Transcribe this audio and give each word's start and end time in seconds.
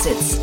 Exits. 0.00 0.39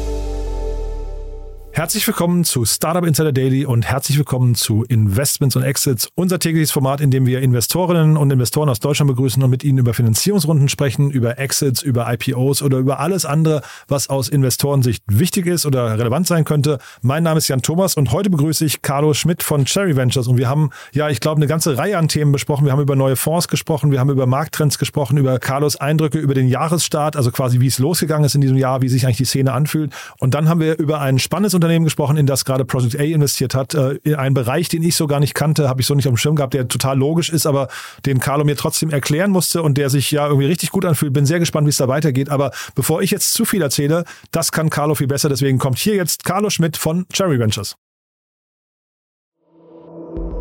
Herzlich 1.78 2.08
willkommen 2.08 2.44
zu 2.44 2.66
Startup 2.66 3.06
Insider 3.06 3.32
Daily 3.32 3.64
und 3.64 3.86
herzlich 3.86 4.18
willkommen 4.18 4.56
zu 4.56 4.84
Investments 4.86 5.56
und 5.56 5.62
Exits, 5.62 6.10
unser 6.16 6.40
tägliches 6.40 6.72
Format, 6.72 7.02
in 7.02 7.12
dem 7.12 7.28
wir 7.28 7.40
Investorinnen 7.40 8.18
und 8.18 8.32
Investoren 8.32 8.68
aus 8.68 8.80
Deutschland 8.80 9.10
begrüßen 9.12 9.44
und 9.44 9.52
mit 9.52 9.64
ihnen 9.64 9.78
über 9.78 9.94
Finanzierungsrunden 9.94 10.70
sprechen, 10.70 11.12
über 11.12 11.38
Exits, 11.38 11.84
über 11.84 12.12
IPOs 12.12 12.64
oder 12.64 12.80
über 12.80 13.00
alles 13.00 13.26
andere, 13.26 13.62
was 13.88 14.10
aus 14.10 14.28
Investorensicht 14.28 15.04
wichtig 15.06 15.46
ist 15.46 15.68
oder 15.68 16.00
relevant 16.00 16.26
sein 16.26 16.46
könnte. 16.46 16.80
Mein 17.04 17.22
Name 17.22 17.38
ist 17.38 17.48
Jan 17.48 17.62
Thomas 17.62 17.94
und 17.94 18.12
heute 18.12 18.32
begrüße 18.32 18.66
ich 18.66 18.82
Carlo 18.82 19.14
Schmidt 19.14 19.44
von 19.44 19.66
Cherry 19.66 19.96
Ventures 19.96 20.28
und 20.28 20.40
wir 20.40 20.50
haben, 20.50 20.72
ja, 20.94 21.10
ich 21.10 21.20
glaube, 21.20 21.38
eine 21.38 21.48
ganze 21.48 21.78
Reihe 21.78 22.00
an 22.00 22.08
Themen 22.08 22.32
besprochen. 22.32 22.66
Wir 22.66 22.72
haben 22.72 22.82
über 22.82 22.96
neue 22.96 23.16
Fonds 23.16 23.50
gesprochen, 23.50 23.92
wir 23.92 24.00
haben 24.00 24.10
über 24.10 24.26
Markttrends 24.26 24.80
gesprochen, 24.80 25.18
über 25.18 25.38
Carlos 25.38 25.76
Eindrücke 25.76 26.18
über 26.18 26.34
den 26.34 26.48
Jahresstart, 26.48 27.16
also 27.16 27.30
quasi 27.30 27.60
wie 27.60 27.68
es 27.68 27.78
losgegangen 27.78 28.26
ist 28.26 28.34
in 28.34 28.42
diesem 28.42 28.58
Jahr, 28.58 28.82
wie 28.82 28.90
sich 28.90 29.06
eigentlich 29.06 29.18
die 29.18 29.26
Szene 29.26 29.54
anfühlt. 29.54 29.94
Und 30.18 30.34
dann 30.34 30.50
haben 30.50 30.60
wir 30.60 30.80
über 30.80 31.02
ein 31.02 31.20
spannendes 31.20 31.54
Unternehmen 31.54 31.67
Unternehmen 31.68 31.86
gesprochen, 31.86 32.16
in 32.16 32.26
das 32.26 32.46
gerade 32.46 32.64
Project 32.64 32.98
A 32.98 33.04
investiert 33.04 33.54
hat, 33.54 33.74
äh, 33.74 34.00
in 34.04 34.16
einen 34.16 34.34
Bereich, 34.34 34.70
den 34.70 34.84
ich 34.84 34.96
so 34.96 35.06
gar 35.06 35.20
nicht 35.20 35.34
kannte, 35.34 35.68
habe 35.68 35.82
ich 35.82 35.88
so 35.88 35.96
nicht 35.96 36.08
auf 36.08 36.14
dem 36.14 36.18
Schirm 36.18 36.38
gehabt, 36.38 36.54
der 36.54 36.68
total 36.68 36.98
logisch 36.98 37.30
ist, 37.30 37.46
aber 37.46 37.68
den 38.06 38.20
Carlo 38.20 38.46
mir 38.46 38.56
trotzdem 38.56 38.90
erklären 38.90 39.32
musste 39.32 39.62
und 39.62 39.78
der 39.78 39.90
sich 39.90 40.10
ja 40.12 40.28
irgendwie 40.28 40.48
richtig 40.48 40.72
gut 40.72 40.86
anfühlt. 40.86 41.12
Bin 41.12 41.26
sehr 41.26 41.40
gespannt, 41.40 41.68
wie 41.68 41.72
es 41.72 41.78
da 41.78 41.90
weitergeht. 41.90 42.30
Aber 42.30 42.52
bevor 42.74 43.02
ich 43.02 43.12
jetzt 43.12 43.34
zu 43.34 43.44
viel 43.44 43.62
erzähle, 43.62 44.06
das 44.32 44.52
kann 44.52 44.70
Carlo 44.70 44.96
viel 44.96 45.08
besser. 45.08 45.28
Deswegen 45.28 45.58
kommt 45.58 45.78
hier 45.78 45.96
jetzt 45.96 46.24
Carlo 46.24 46.50
Schmidt 46.50 46.78
von 46.78 47.06
Cherry 47.12 47.38
Ventures. 47.38 47.76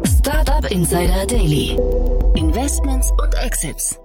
Startup 0.05 0.71
Insider 0.71 1.27
Daily. 1.27 1.77
Investments 2.37 3.11
und 3.21 3.35
Exits. 3.35 3.99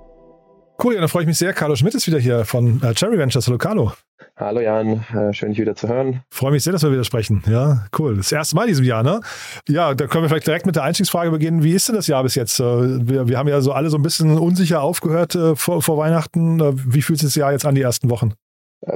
Cool, 0.84 0.96
ja, 0.96 1.00
dann 1.00 1.10
freue 1.10 1.24
ich 1.24 1.28
mich 1.28 1.38
sehr. 1.38 1.54
Carlo 1.54 1.76
Schmidt 1.76 1.94
ist 1.94 2.08
wieder 2.08 2.18
hier 2.18 2.44
von 2.44 2.82
äh, 2.82 2.96
Cherry 2.96 3.16
Ventures. 3.16 3.46
Hallo 3.46 3.60
Carlo. 3.60 3.94
Hallo 4.36 4.62
Jan, 4.62 5.06
äh, 5.14 5.32
schön 5.32 5.50
dich 5.50 5.60
wieder 5.60 5.76
zu 5.76 5.88
hören. 5.88 6.24
Freue 6.32 6.52
mich 6.52 6.64
sehr, 6.64 6.74
dass 6.74 6.82
wir 6.82 6.92
wieder 6.92 7.04
sprechen. 7.04 7.44
Ja, 7.46 7.86
cool. 8.00 8.18
Das 8.18 8.32
erste 8.32 8.56
Mal 8.56 8.64
in 8.64 8.70
diesem 8.70 8.86
Jahr, 8.86 9.04
ne? 9.04 9.20
Ja, 9.68 9.94
da 9.94 10.08
können 10.08 10.24
wir 10.24 10.30
vielleicht 10.30 10.48
direkt 10.48 10.66
mit 10.66 10.76
der 10.76 10.84
Einstiegsfrage 10.84 11.30
beginnen. 11.30 11.64
Wie 11.64 11.74
ist 11.74 11.88
denn 11.88 11.96
das 11.96 12.08
Jahr 12.08 12.24
bis 12.24 12.34
jetzt? 12.34 12.60
Äh, 12.60 12.64
wir, 13.08 13.28
wir 13.28 13.38
haben 13.38 13.48
ja 13.48 13.62
so 13.62 13.74
alle 13.74 13.92
so 13.92 13.98
ein 13.98 14.02
bisschen 14.02 14.40
unsicher 14.40 14.82
aufgehört 14.82 15.36
äh, 15.36 15.56
vor, 15.56 15.84
vor 15.84 15.98
Weihnachten. 15.98 16.60
Wie 16.92 17.04
fühlt 17.04 17.20
sich 17.20 17.28
das 17.28 17.36
Jahr 17.36 17.52
jetzt 17.52 17.66
an, 17.66 17.76
die 17.76 17.82
ersten 17.82 18.10
Wochen? 18.10 18.34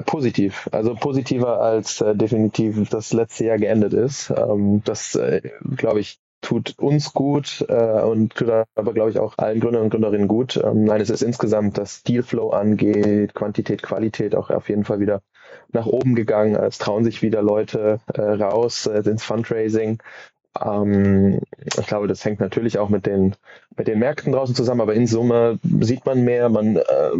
Positiv, 0.07 0.67
also 0.71 0.95
positiver 0.95 1.61
als 1.61 2.01
äh, 2.01 2.15
definitiv 2.15 2.89
das 2.89 3.13
letzte 3.13 3.45
Jahr 3.45 3.59
geendet 3.59 3.93
ist. 3.93 4.33
Ähm, 4.35 4.81
das, 4.83 5.13
äh, 5.13 5.41
glaube 5.75 5.99
ich, 5.99 6.17
tut 6.41 6.77
uns 6.77 7.13
gut 7.13 7.65
äh, 7.69 8.01
und 8.01 8.35
tut 8.35 8.49
aber, 8.49 8.93
glaube 8.93 9.09
ich, 9.09 9.19
auch 9.19 9.37
allen 9.37 9.59
Gründern 9.59 9.83
und 9.83 9.89
Gründerinnen 9.89 10.27
gut. 10.27 10.57
Ähm, 10.63 10.83
nein, 10.83 11.01
es 11.01 11.09
ist 11.09 11.23
insgesamt, 11.23 11.77
was 11.77 12.03
Dealflow 12.03 12.51
angeht, 12.51 13.33
Quantität, 13.33 13.81
Qualität 13.81 14.35
auch 14.35 14.49
auf 14.49 14.69
jeden 14.69 14.85
Fall 14.85 14.99
wieder 14.99 15.21
nach 15.71 15.85
oben 15.85 16.15
gegangen. 16.15 16.55
Es 16.55 16.77
trauen 16.77 17.03
sich 17.03 17.21
wieder 17.21 17.41
Leute 17.41 17.99
äh, 18.13 18.21
raus 18.21 18.85
äh, 18.85 19.01
ins 19.09 19.23
Fundraising. 19.23 20.01
Ähm, 20.61 21.41
ich 21.63 21.87
glaube, 21.87 22.07
das 22.07 22.23
hängt 22.23 22.39
natürlich 22.39 22.77
auch 22.77 22.89
mit 22.89 23.05
den, 23.05 23.35
mit 23.75 23.87
den 23.87 23.99
Märkten 23.99 24.31
draußen 24.31 24.55
zusammen, 24.55 24.81
aber 24.81 24.93
in 24.93 25.07
Summe 25.07 25.59
sieht 25.81 26.05
man 26.05 26.23
mehr, 26.23 26.49
man, 26.49 26.77
äh, 26.77 27.11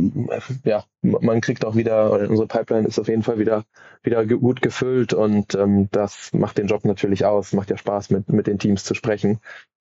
ja, 0.64 0.86
man 1.02 1.42
kriegt 1.42 1.66
auch 1.66 1.76
wieder, 1.76 2.12
unsere 2.30 2.48
Pipeline 2.48 2.88
ist 2.88 3.00
auf 3.00 3.08
jeden 3.08 3.24
Fall 3.24 3.40
wieder, 3.40 3.64
wieder 4.04 4.26
gut 4.26 4.62
gefüllt 4.62 5.14
und 5.14 5.56
ähm, 5.56 5.90
das 5.92 6.32
macht 6.34 6.58
den 6.58 6.68
Job 6.68 6.86
natürlich 6.86 7.26
aus, 7.26 7.54
macht 7.54 7.70
ja 7.70 7.78
Spaß, 7.78 8.10
mit, 8.12 8.30
mit 8.30 8.48
den 8.48 8.60
Teams 8.60 8.84
zu 8.84 8.94
sprechen, 8.94 9.40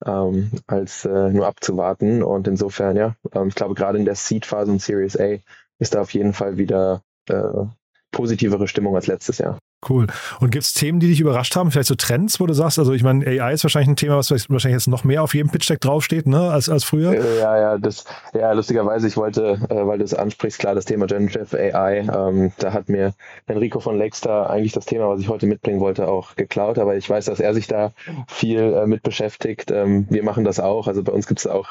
ähm, 0.06 0.50
als 0.66 1.04
äh, 1.04 1.30
nur 1.30 1.46
abzuwarten 1.46 2.22
und 2.22 2.48
insofern, 2.48 2.96
ja, 2.96 3.16
ähm, 3.34 3.48
ich 3.48 3.54
glaube, 3.54 3.74
gerade 3.74 3.98
in 3.98 4.04
der 4.04 4.14
Seed-Phase 4.14 4.70
und 4.70 4.80
Series 4.80 5.18
A 5.18 5.38
ist 5.78 5.94
da 5.94 6.00
auf 6.00 6.14
jeden 6.14 6.32
Fall 6.32 6.56
wieder 6.56 7.02
äh, 7.28 7.66
positivere 8.12 8.68
Stimmung 8.68 8.94
als 8.94 9.06
letztes 9.06 9.38
Jahr. 9.38 9.58
Cool. 9.88 10.06
Und 10.38 10.50
gibt 10.50 10.64
es 10.64 10.74
Themen, 10.74 11.00
die 11.00 11.08
dich 11.08 11.20
überrascht 11.20 11.56
haben? 11.56 11.72
Vielleicht 11.72 11.88
so 11.88 11.96
Trends, 11.96 12.38
wo 12.38 12.46
du 12.46 12.54
sagst, 12.54 12.78
also 12.78 12.92
ich 12.92 13.02
meine, 13.02 13.26
AI 13.26 13.54
ist 13.54 13.64
wahrscheinlich 13.64 13.88
ein 13.88 13.96
Thema, 13.96 14.16
was 14.16 14.30
wahrscheinlich 14.30 14.76
jetzt 14.76 14.86
noch 14.86 15.02
mehr 15.02 15.24
auf 15.24 15.34
jedem 15.34 15.50
Pitch-Deck 15.50 15.80
draufsteht, 15.80 16.28
ne, 16.28 16.50
als, 16.50 16.68
als 16.68 16.84
früher. 16.84 17.14
Ja, 17.14 17.58
ja, 17.58 17.78
das, 17.78 18.04
ja, 18.32 18.52
lustigerweise, 18.52 19.08
ich 19.08 19.16
wollte, 19.16 19.58
äh, 19.68 19.86
weil 19.86 19.98
du 19.98 20.04
es 20.04 20.14
ansprichst, 20.14 20.60
klar, 20.60 20.76
das 20.76 20.84
Thema 20.84 21.06
Generative 21.06 21.58
AI, 21.58 21.98
ähm, 21.98 22.52
da 22.58 22.72
hat 22.72 22.88
mir 22.88 23.14
Enrico 23.46 23.80
von 23.80 23.98
Lakestar 23.98 24.50
eigentlich 24.50 24.72
das 24.72 24.86
Thema, 24.86 25.08
was 25.08 25.20
ich 25.20 25.28
heute 25.28 25.46
mitbringen 25.46 25.80
wollte, 25.80 26.06
auch 26.06 26.36
geklaut, 26.36 26.78
aber 26.78 26.96
ich 26.96 27.10
weiß, 27.10 27.24
dass 27.24 27.40
er 27.40 27.52
sich 27.52 27.66
da 27.66 27.92
viel 28.28 28.60
äh, 28.60 28.86
mit 28.86 29.02
beschäftigt. 29.02 29.72
Ähm, 29.72 30.06
wir 30.10 30.22
machen 30.22 30.44
das 30.44 30.60
auch, 30.60 30.86
also 30.86 31.02
bei 31.02 31.12
uns 31.12 31.26
gibt 31.26 31.40
es 31.40 31.48
auch, 31.48 31.70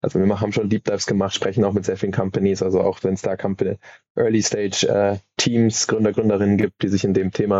also 0.00 0.18
wir 0.18 0.40
haben 0.40 0.52
schon 0.52 0.68
Deep 0.68 0.84
Dives 0.84 1.06
gemacht, 1.06 1.32
sprechen 1.32 1.64
auch 1.64 1.72
mit 1.72 1.84
sehr 1.84 1.96
vielen 1.96 2.12
Companies, 2.12 2.60
also 2.60 2.80
auch 2.80 3.04
wenn 3.04 3.14
es 3.14 3.22
da 3.22 3.36
Company, 3.36 3.76
Early 4.16 4.42
Stage 4.42 4.88
äh, 4.88 5.18
Teams, 5.36 5.86
Gründer, 5.86 6.12
Gründerinnen 6.12 6.56
gibt, 6.56 6.82
die 6.82 6.88
sich 6.88 7.04
in 7.04 7.14
dem 7.14 7.30
Thema 7.30 7.51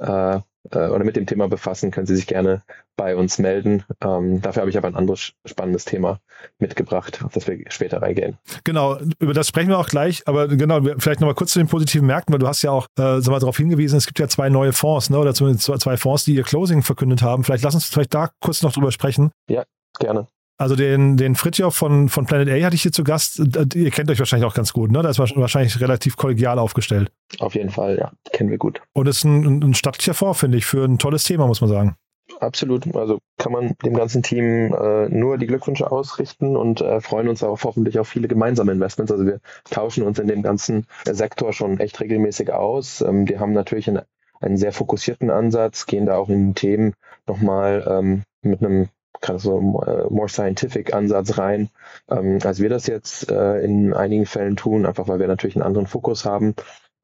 äh, 0.00 0.40
äh, 0.70 0.88
oder 0.88 1.04
mit 1.04 1.16
dem 1.16 1.26
Thema 1.26 1.48
befassen, 1.48 1.90
können 1.90 2.06
Sie 2.06 2.16
sich 2.16 2.26
gerne 2.26 2.62
bei 2.96 3.16
uns 3.16 3.38
melden. 3.38 3.84
Ähm, 4.02 4.40
dafür 4.42 4.62
habe 4.62 4.70
ich 4.70 4.76
aber 4.76 4.88
ein 4.88 4.96
anderes 4.96 5.32
spannendes 5.44 5.84
Thema 5.84 6.20
mitgebracht, 6.58 7.22
auf 7.24 7.32
das 7.32 7.46
wir 7.46 7.58
später 7.68 8.02
reingehen. 8.02 8.36
Genau, 8.64 8.98
über 9.18 9.34
das 9.34 9.48
sprechen 9.48 9.68
wir 9.68 9.78
auch 9.78 9.88
gleich, 9.88 10.26
aber 10.26 10.48
genau, 10.48 10.80
vielleicht 10.98 11.20
nochmal 11.20 11.34
kurz 11.34 11.52
zu 11.52 11.60
den 11.60 11.68
positiven 11.68 12.06
Märkten, 12.06 12.32
weil 12.32 12.40
du 12.40 12.48
hast 12.48 12.62
ja 12.62 12.70
auch 12.70 12.86
äh, 12.98 13.20
sag 13.20 13.28
mal, 13.28 13.38
darauf 13.38 13.56
hingewiesen, 13.56 13.96
es 13.96 14.06
gibt 14.06 14.18
ja 14.18 14.28
zwei 14.28 14.48
neue 14.48 14.72
Fonds, 14.72 15.10
ne, 15.10 15.18
oder 15.18 15.34
zumindest 15.34 15.64
zwei 15.80 15.96
Fonds, 15.96 16.24
die 16.24 16.34
ihr 16.34 16.42
Closing 16.42 16.82
verkündet 16.82 17.22
haben. 17.22 17.44
Vielleicht 17.44 17.64
lass 17.64 17.74
uns 17.74 17.86
vielleicht 17.86 18.14
da 18.14 18.30
kurz 18.40 18.62
noch 18.62 18.72
drüber 18.72 18.92
sprechen. 18.92 19.30
Ja, 19.48 19.64
gerne. 19.98 20.26
Also 20.58 20.74
den, 20.74 21.16
den 21.16 21.36
Fritjof 21.36 21.74
von, 21.74 22.08
von 22.08 22.26
Planet 22.26 22.48
A 22.48 22.66
hatte 22.66 22.74
ich 22.74 22.82
hier 22.82 22.90
zu 22.90 23.04
Gast. 23.04 23.40
Ihr 23.74 23.90
kennt 23.92 24.10
euch 24.10 24.18
wahrscheinlich 24.18 24.46
auch 24.46 24.54
ganz 24.54 24.72
gut, 24.72 24.90
ne? 24.90 25.02
Das 25.02 25.18
ist 25.18 25.36
wahrscheinlich 25.36 25.80
relativ 25.80 26.16
kollegial 26.16 26.58
aufgestellt. 26.58 27.12
Auf 27.38 27.54
jeden 27.54 27.70
Fall, 27.70 27.96
ja. 27.96 28.10
Kennen 28.32 28.50
wir 28.50 28.58
gut. 28.58 28.82
Und 28.92 29.06
ist 29.06 29.22
ein, 29.22 29.62
ein 29.62 29.74
stattlicher 29.74 30.14
Fonds, 30.14 30.40
finde 30.40 30.58
ich, 30.58 30.66
für 30.66 30.84
ein 30.84 30.98
tolles 30.98 31.22
Thema, 31.22 31.46
muss 31.46 31.60
man 31.60 31.70
sagen. 31.70 31.96
Absolut. 32.40 32.94
Also 32.96 33.20
kann 33.38 33.52
man 33.52 33.74
dem 33.84 33.94
ganzen 33.94 34.22
Team 34.24 34.74
äh, 34.74 35.08
nur 35.08 35.38
die 35.38 35.46
Glückwünsche 35.46 35.90
ausrichten 35.90 36.56
und 36.56 36.80
äh, 36.80 37.00
freuen 37.00 37.28
uns 37.28 37.42
auch 37.44 37.62
hoffentlich 37.62 37.98
auf 37.98 38.08
viele 38.08 38.26
gemeinsame 38.26 38.72
Investments. 38.72 39.12
Also 39.12 39.26
wir 39.26 39.40
tauschen 39.70 40.02
uns 40.02 40.18
in 40.18 40.26
dem 40.26 40.42
ganzen 40.42 40.86
Sektor 41.04 41.52
schon 41.52 41.78
echt 41.78 42.00
regelmäßig 42.00 42.52
aus. 42.52 43.00
Ähm, 43.00 43.28
wir 43.28 43.38
haben 43.38 43.52
natürlich 43.52 43.88
einen, 43.88 44.02
einen 44.40 44.56
sehr 44.56 44.72
fokussierten 44.72 45.30
Ansatz, 45.30 45.86
gehen 45.86 46.06
da 46.06 46.16
auch 46.16 46.28
in 46.28 46.54
Themen 46.54 46.94
nochmal 47.26 47.86
ähm, 47.88 48.22
mit 48.42 48.62
einem 48.62 48.88
so 49.36 49.82
äh, 49.86 50.12
more 50.12 50.28
scientific 50.28 50.94
Ansatz 50.94 51.38
rein, 51.38 51.70
ähm, 52.10 52.38
als 52.44 52.60
wir 52.60 52.68
das 52.68 52.86
jetzt 52.86 53.30
äh, 53.30 53.60
in 53.60 53.92
einigen 53.92 54.26
Fällen 54.26 54.56
tun, 54.56 54.86
einfach 54.86 55.08
weil 55.08 55.18
wir 55.18 55.28
natürlich 55.28 55.56
einen 55.56 55.66
anderen 55.66 55.86
Fokus 55.86 56.24
haben. 56.24 56.54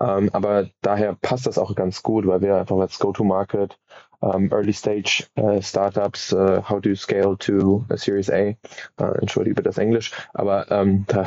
Ähm, 0.01 0.31
aber 0.33 0.69
daher 0.83 1.15
passt 1.15 1.47
das 1.47 1.59
auch 1.59 1.75
ganz 1.75 2.03
gut, 2.03 2.27
weil 2.27 2.41
wir 2.41 2.57
einfach 2.57 2.79
als 2.79 2.99
Go-to-Market 2.99 3.79
ähm, 4.23 4.51
Early 4.51 4.73
Stage 4.73 5.27
uh, 5.39 5.61
Startups, 5.61 6.33
uh, 6.33 6.63
how 6.63 6.81
to 6.81 6.95
scale 6.95 7.37
to 7.37 7.85
a 7.91 7.97
Series 7.97 8.31
A. 8.31 8.57
Uh, 9.01 9.13
entschuldige 9.21 9.63
das 9.63 9.79
Englisch, 9.79 10.13
aber 10.33 10.71
ähm, 10.71 11.05
da 11.09 11.27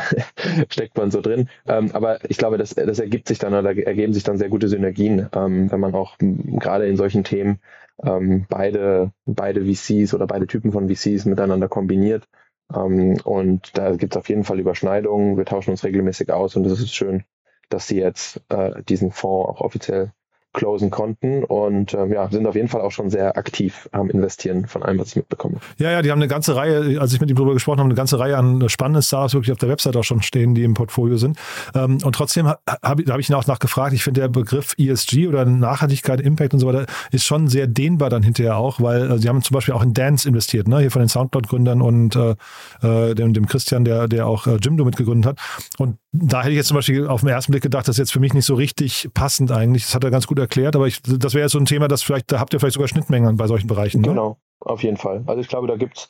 steckt 0.70 0.98
man 0.98 1.12
so 1.12 1.22
drin. 1.22 1.50
Ähm, 1.68 1.92
aber 1.94 2.20
ich 2.30 2.38
glaube, 2.38 2.58
das, 2.58 2.76
das 2.76 3.00
ergibt 3.00 3.28
sich 3.28 3.40
dann 3.40 3.54
oder 3.54 3.70
ergeben 3.78 4.14
sich 4.14 4.24
dann 4.24 4.38
sehr 4.38 4.50
gute 4.50 4.68
Synergien, 4.68 5.30
ähm, 5.34 5.72
wenn 5.72 5.80
man 5.80 5.94
auch 5.94 6.18
gerade 6.20 6.88
in 6.88 6.98
solchen 6.98 7.24
Themen 7.24 7.60
ähm, 8.04 8.46
beide, 8.50 9.12
beide 9.26 9.66
VCs 9.66 10.14
oder 10.14 10.28
beide 10.28 10.48
Typen 10.48 10.72
von 10.72 10.90
VCs 10.90 11.26
miteinander 11.26 11.68
kombiniert. 11.68 12.28
Ähm, 12.74 13.20
und 13.24 13.78
da 13.78 13.96
gibt 13.96 14.14
es 14.14 14.18
auf 14.18 14.30
jeden 14.30 14.44
Fall 14.44 14.60
Überschneidungen. 14.60 15.38
Wir 15.38 15.46
tauschen 15.46 15.72
uns 15.72 15.84
regelmäßig 15.84 16.32
aus 16.32 16.56
und 16.56 16.66
es 16.66 16.80
ist 16.80 16.94
schön, 16.94 17.24
dass 17.70 17.88
sie 17.88 18.00
jetzt 18.00 18.42
äh, 18.50 18.84
diesen 18.84 19.12
Fonds 19.12 19.50
auch 19.50 19.62
offiziell 19.62 20.12
closen 20.58 20.90
konnten 20.90 21.44
und 21.44 21.94
ähm, 21.94 22.12
ja, 22.12 22.28
sind 22.30 22.48
auf 22.48 22.56
jeden 22.56 22.68
Fall 22.68 22.82
auch 22.82 22.92
schon 22.92 23.10
sehr 23.10 23.38
aktiv 23.38 23.88
am 23.92 24.10
Investieren 24.10 24.68
von 24.68 24.84
allem, 24.84 25.00
was 25.00 25.10
ich 25.10 25.16
mitbekomme. 25.16 25.58
Ja, 25.78 25.92
ja, 25.92 26.02
die 26.02 26.12
haben 26.12 26.20
eine 26.20 26.28
ganze 26.28 26.56
Reihe, 26.56 27.00
als 27.00 27.14
ich 27.14 27.22
mit 27.22 27.30
ihm 27.30 27.36
darüber 27.36 27.54
gesprochen 27.54 27.80
habe, 27.80 27.88
eine 27.88 27.96
ganze 27.96 28.20
Reihe 28.20 28.36
an 28.36 28.68
spannenden 28.68 29.04
Startups 29.04 29.36
wirklich 29.36 29.52
auf 29.52 29.60
der 29.60 29.70
Website 29.70 29.96
auch 29.96 30.04
schon 30.04 30.22
stehen, 30.24 30.56
die 30.56 30.64
im 30.64 30.74
Portfolio 30.74 31.18
sind. 31.18 31.38
Ähm, 31.76 32.00
und 32.04 32.14
trotzdem 32.14 32.48
habe 32.48 32.60
hab 32.68 33.20
ich 33.20 33.30
ihn 33.30 33.36
auch 33.36 33.46
nachgefragt, 33.46 33.94
ich 33.94 34.04
finde 34.04 34.22
der 34.22 34.30
Begriff 34.30 34.74
ESG 34.78 35.28
oder 35.28 35.46
Nachhaltigkeit, 35.46 36.20
Impact 36.20 36.54
und 36.56 36.60
so 36.60 36.68
weiter 36.68 36.88
ist 37.12 37.24
schon 37.24 37.48
sehr 37.48 37.68
dehnbar 37.68 38.10
dann 38.10 38.24
hinterher 38.24 38.58
auch, 38.58 38.82
weil 38.82 39.12
äh, 39.12 39.18
sie 39.20 39.30
haben 39.30 39.42
zum 39.44 39.54
Beispiel 39.54 39.76
auch 39.76 39.84
in 39.84 39.94
Dance 39.94 40.28
investiert, 40.28 40.68
ne? 40.68 40.80
hier 40.80 40.92
von 40.92 41.02
den 41.02 41.10
Soundcloud-Gründern 41.10 41.82
und 41.82 42.16
äh, 42.16 42.36
äh, 42.82 43.14
dem, 43.14 43.34
dem 43.34 43.48
Christian, 43.48 43.86
der, 43.86 44.08
der 44.08 44.26
auch 44.28 44.48
äh, 44.48 44.56
Jimdo 44.56 44.86
mitgegründet 44.86 45.28
hat. 45.28 45.40
Und 45.78 45.98
da 46.20 46.42
hätte 46.42 46.52
ich 46.52 46.58
jetzt 46.58 46.68
zum 46.68 46.76
Beispiel 46.76 47.08
auf 47.08 47.22
den 47.22 47.30
ersten 47.30 47.52
Blick 47.52 47.64
gedacht, 47.64 47.88
das 47.88 47.96
ist 47.96 48.00
jetzt 48.00 48.14
für 48.14 48.20
mich 48.20 48.34
nicht 48.34 48.46
so 48.46 48.56
richtig 48.56 49.10
passend 49.14 49.52
eigentlich. 49.52 49.86
Das 49.86 49.96
hat 49.96 50.04
er 50.04 50.12
ganz 50.12 50.28
gut 50.28 50.40
erklärt, 50.40 50.76
aber 50.76 50.88
ich, 50.88 51.02
das 51.02 51.34
wäre 51.34 51.44
jetzt 51.44 51.52
so 51.52 51.60
ein 51.60 51.66
Thema, 51.66 51.88
das 51.88 52.04
vielleicht, 52.04 52.32
da 52.32 52.40
habt 52.40 52.54
ihr 52.54 52.60
vielleicht 52.60 52.76
sogar 52.76 52.88
Schnittmengen 52.88 53.38
bei 53.38 53.48
solchen 53.48 53.68
Bereichen. 53.68 54.02
Ne? 54.02 54.10
Genau, 54.10 54.38
auf 54.60 54.84
jeden 54.84 54.98
Fall. 54.98 55.24
Also 55.26 55.42
ich 55.42 55.48
glaube, 55.48 55.68
da 55.68 55.76
gibt's, 55.76 56.10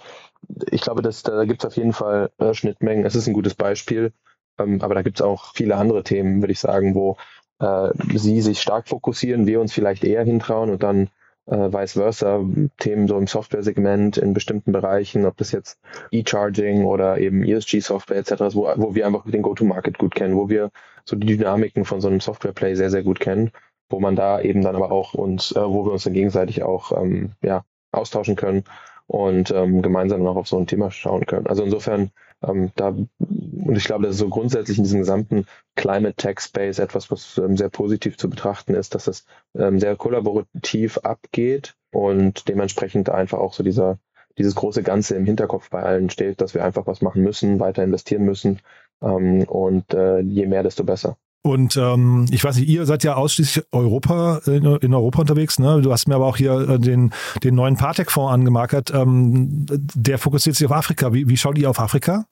ich 0.71 0.81
glaube, 0.81 1.01
dass, 1.01 1.23
da 1.23 1.45
gibt's 1.45 1.65
auf 1.65 1.75
jeden 1.75 1.93
Fall 1.93 2.31
äh, 2.37 2.53
Schnittmengen. 2.53 3.05
Es 3.05 3.15
ist 3.15 3.27
ein 3.27 3.33
gutes 3.33 3.55
Beispiel, 3.55 4.13
ähm, 4.59 4.81
aber 4.81 4.95
da 4.95 5.01
gibt's 5.01 5.21
auch 5.21 5.53
viele 5.53 5.75
andere 5.75 6.03
Themen, 6.03 6.41
würde 6.41 6.53
ich 6.53 6.59
sagen, 6.59 6.95
wo 6.95 7.17
äh, 7.59 7.89
sie 8.15 8.41
sich 8.41 8.61
stark 8.61 8.87
fokussieren, 8.87 9.47
wir 9.47 9.61
uns 9.61 9.73
vielleicht 9.73 10.03
eher 10.03 10.23
hintrauen 10.23 10.69
und 10.69 10.83
dann 10.83 11.09
äh, 11.47 11.73
vice 11.73 11.93
versa, 11.93 12.43
Themen 12.77 13.07
so 13.07 13.17
im 13.17 13.27
Software-Segment 13.27 14.17
in 14.17 14.33
bestimmten 14.33 14.71
Bereichen, 14.71 15.25
ob 15.25 15.37
das 15.37 15.51
jetzt 15.51 15.79
E-Charging 16.11 16.85
oder 16.85 17.17
eben 17.17 17.43
ESG-Software 17.43 18.17
etc. 18.17 18.55
wo, 18.55 18.71
wo 18.75 18.95
wir 18.95 19.05
einfach 19.07 19.29
den 19.29 19.41
Go-to-Market 19.41 19.97
gut 19.97 20.15
kennen, 20.15 20.35
wo 20.35 20.49
wir 20.49 20.71
so 21.05 21.15
die 21.15 21.37
Dynamiken 21.37 21.85
von 21.85 22.01
so 22.01 22.07
einem 22.07 22.19
Software-Play 22.19 22.75
sehr, 22.75 22.89
sehr 22.89 23.03
gut 23.03 23.19
kennen. 23.19 23.51
wo 23.89 23.99
man 23.99 24.15
da 24.15 24.41
eben 24.41 24.61
dann 24.61 24.75
aber 24.75 24.91
auch 24.91 25.13
uns, 25.13 25.51
äh, 25.53 25.61
wo 25.61 25.85
wir 25.85 25.93
uns 25.93 26.03
dann 26.03 26.13
gegenseitig 26.13 26.63
auch 26.63 26.91
ähm, 26.91 27.31
ja, 27.41 27.63
austauschen 27.91 28.35
können 28.35 28.63
und 29.07 29.51
ähm, 29.51 29.81
gemeinsam 29.81 30.23
noch 30.23 30.35
auf 30.35 30.47
so 30.47 30.57
ein 30.57 30.67
Thema 30.67 30.91
schauen 30.91 31.25
können. 31.25 31.47
Also 31.47 31.63
insofern, 31.63 32.11
ähm, 32.43 32.71
da, 32.75 32.89
und 32.89 33.75
ich 33.75 33.85
glaube, 33.85 34.05
das 34.05 34.15
ist 34.15 34.19
so 34.19 34.29
grundsätzlich 34.29 34.77
in 34.77 34.83
diesem 34.83 34.99
gesamten 34.99 35.45
Climate 35.75 36.15
Tech 36.15 36.39
Space 36.39 36.79
etwas, 36.79 37.09
was 37.11 37.37
ähm, 37.37 37.57
sehr 37.57 37.69
positiv 37.69 38.17
zu 38.17 38.29
betrachten 38.29 38.75
ist, 38.75 38.95
dass 38.95 39.07
es 39.07 39.25
ähm, 39.55 39.79
sehr 39.79 39.95
kollaborativ 39.95 40.99
abgeht 40.99 41.75
und 41.91 42.47
dementsprechend 42.47 43.09
einfach 43.09 43.39
auch 43.39 43.53
so 43.53 43.63
dieser, 43.63 43.99
dieses 44.37 44.55
große 44.55 44.83
Ganze 44.83 45.15
im 45.15 45.25
Hinterkopf 45.25 45.69
bei 45.69 45.81
allen 45.81 46.09
steht, 46.09 46.41
dass 46.41 46.53
wir 46.53 46.63
einfach 46.63 46.85
was 46.87 47.01
machen 47.01 47.23
müssen, 47.23 47.59
weiter 47.59 47.83
investieren 47.83 48.23
müssen 48.23 48.59
ähm, 49.01 49.43
und 49.43 49.93
äh, 49.93 50.19
je 50.19 50.45
mehr, 50.45 50.63
desto 50.63 50.83
besser. 50.83 51.17
Und 51.43 51.77
ähm, 51.77 52.25
ich 52.29 52.43
weiß 52.43 52.57
nicht, 52.57 52.67
ihr 52.67 52.85
seid 52.85 53.03
ja 53.03 53.15
ausschließlich 53.15 53.65
Europa 53.71 54.41
in, 54.45 54.65
in 54.65 54.93
Europa 54.93 55.21
unterwegs. 55.21 55.59
Ne? 55.59 55.81
Du 55.81 55.91
hast 55.91 56.07
mir 56.07 56.15
aber 56.15 56.25
auch 56.25 56.37
hier 56.37 56.69
äh, 56.69 56.79
den, 56.79 57.13
den 57.43 57.55
neuen 57.55 57.77
Partec-Fonds 57.77 58.33
angemarkert. 58.33 58.91
Ähm, 58.93 59.65
der 59.69 60.17
fokussiert 60.17 60.55
sich 60.55 60.65
auf 60.65 60.73
Afrika. 60.73 61.13
Wie, 61.13 61.29
wie 61.29 61.37
schaut 61.37 61.57
ihr 61.57 61.69
auf 61.69 61.79
Afrika? 61.79 62.25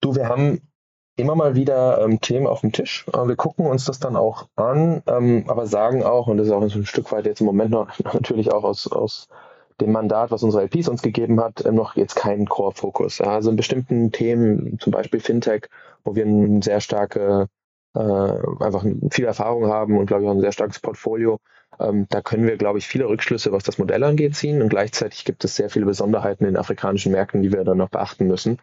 Du, 0.00 0.14
wir 0.14 0.28
haben 0.28 0.60
immer 1.16 1.34
mal 1.34 1.54
wieder 1.54 2.00
ähm, 2.02 2.20
Themen 2.20 2.46
auf 2.46 2.60
dem 2.60 2.72
Tisch. 2.72 3.06
Äh, 3.12 3.26
wir 3.26 3.36
gucken 3.36 3.66
uns 3.66 3.84
das 3.84 3.98
dann 3.98 4.16
auch 4.16 4.48
an, 4.56 5.02
ähm, 5.06 5.44
aber 5.48 5.66
sagen 5.66 6.02
auch, 6.02 6.26
und 6.26 6.36
das 6.36 6.48
ist 6.48 6.52
auch 6.52 6.62
ein 6.62 6.86
Stück 6.86 7.10
weit 7.12 7.26
jetzt 7.26 7.40
im 7.40 7.46
Moment 7.46 7.70
noch 7.70 7.88
natürlich 8.12 8.52
auch 8.52 8.64
aus, 8.64 8.90
aus 8.90 9.28
dem 9.80 9.92
Mandat, 9.92 10.30
was 10.30 10.42
unsere 10.42 10.64
LPs 10.64 10.88
uns 10.88 11.02
gegeben 11.02 11.40
hat, 11.40 11.64
ähm, 11.64 11.74
noch 11.74 11.96
jetzt 11.96 12.16
keinen 12.16 12.46
Core-Fokus. 12.46 13.18
Ja, 13.18 13.26
also 13.26 13.50
in 13.50 13.56
bestimmten 13.56 14.12
Themen, 14.12 14.78
zum 14.78 14.92
Beispiel 14.92 15.20
Fintech, 15.20 15.68
wo 16.04 16.14
wir 16.14 16.24
eine 16.24 16.62
sehr 16.62 16.80
starke 16.80 17.48
äh, 17.94 18.00
einfach 18.64 18.84
viel 19.10 19.24
Erfahrung 19.24 19.66
haben 19.66 19.98
und 19.98 20.06
glaube 20.06 20.22
ich 20.22 20.28
auch 20.28 20.34
ein 20.34 20.40
sehr 20.40 20.52
starkes 20.52 20.80
Portfolio. 20.80 21.38
Ähm, 21.80 22.06
da 22.08 22.20
können 22.22 22.46
wir, 22.46 22.56
glaube 22.56 22.78
ich, 22.78 22.86
viele 22.86 23.08
Rückschlüsse, 23.08 23.52
was 23.52 23.64
das 23.64 23.78
Modell 23.78 24.04
angeht, 24.04 24.36
ziehen 24.36 24.62
und 24.62 24.68
gleichzeitig 24.68 25.24
gibt 25.24 25.44
es 25.44 25.56
sehr 25.56 25.70
viele 25.70 25.86
Besonderheiten 25.86 26.44
in 26.44 26.56
afrikanischen 26.56 27.12
Märkten, 27.12 27.42
die 27.42 27.52
wir 27.52 27.64
dann 27.64 27.78
noch 27.78 27.88
beachten 27.88 28.26
müssen. 28.26 28.58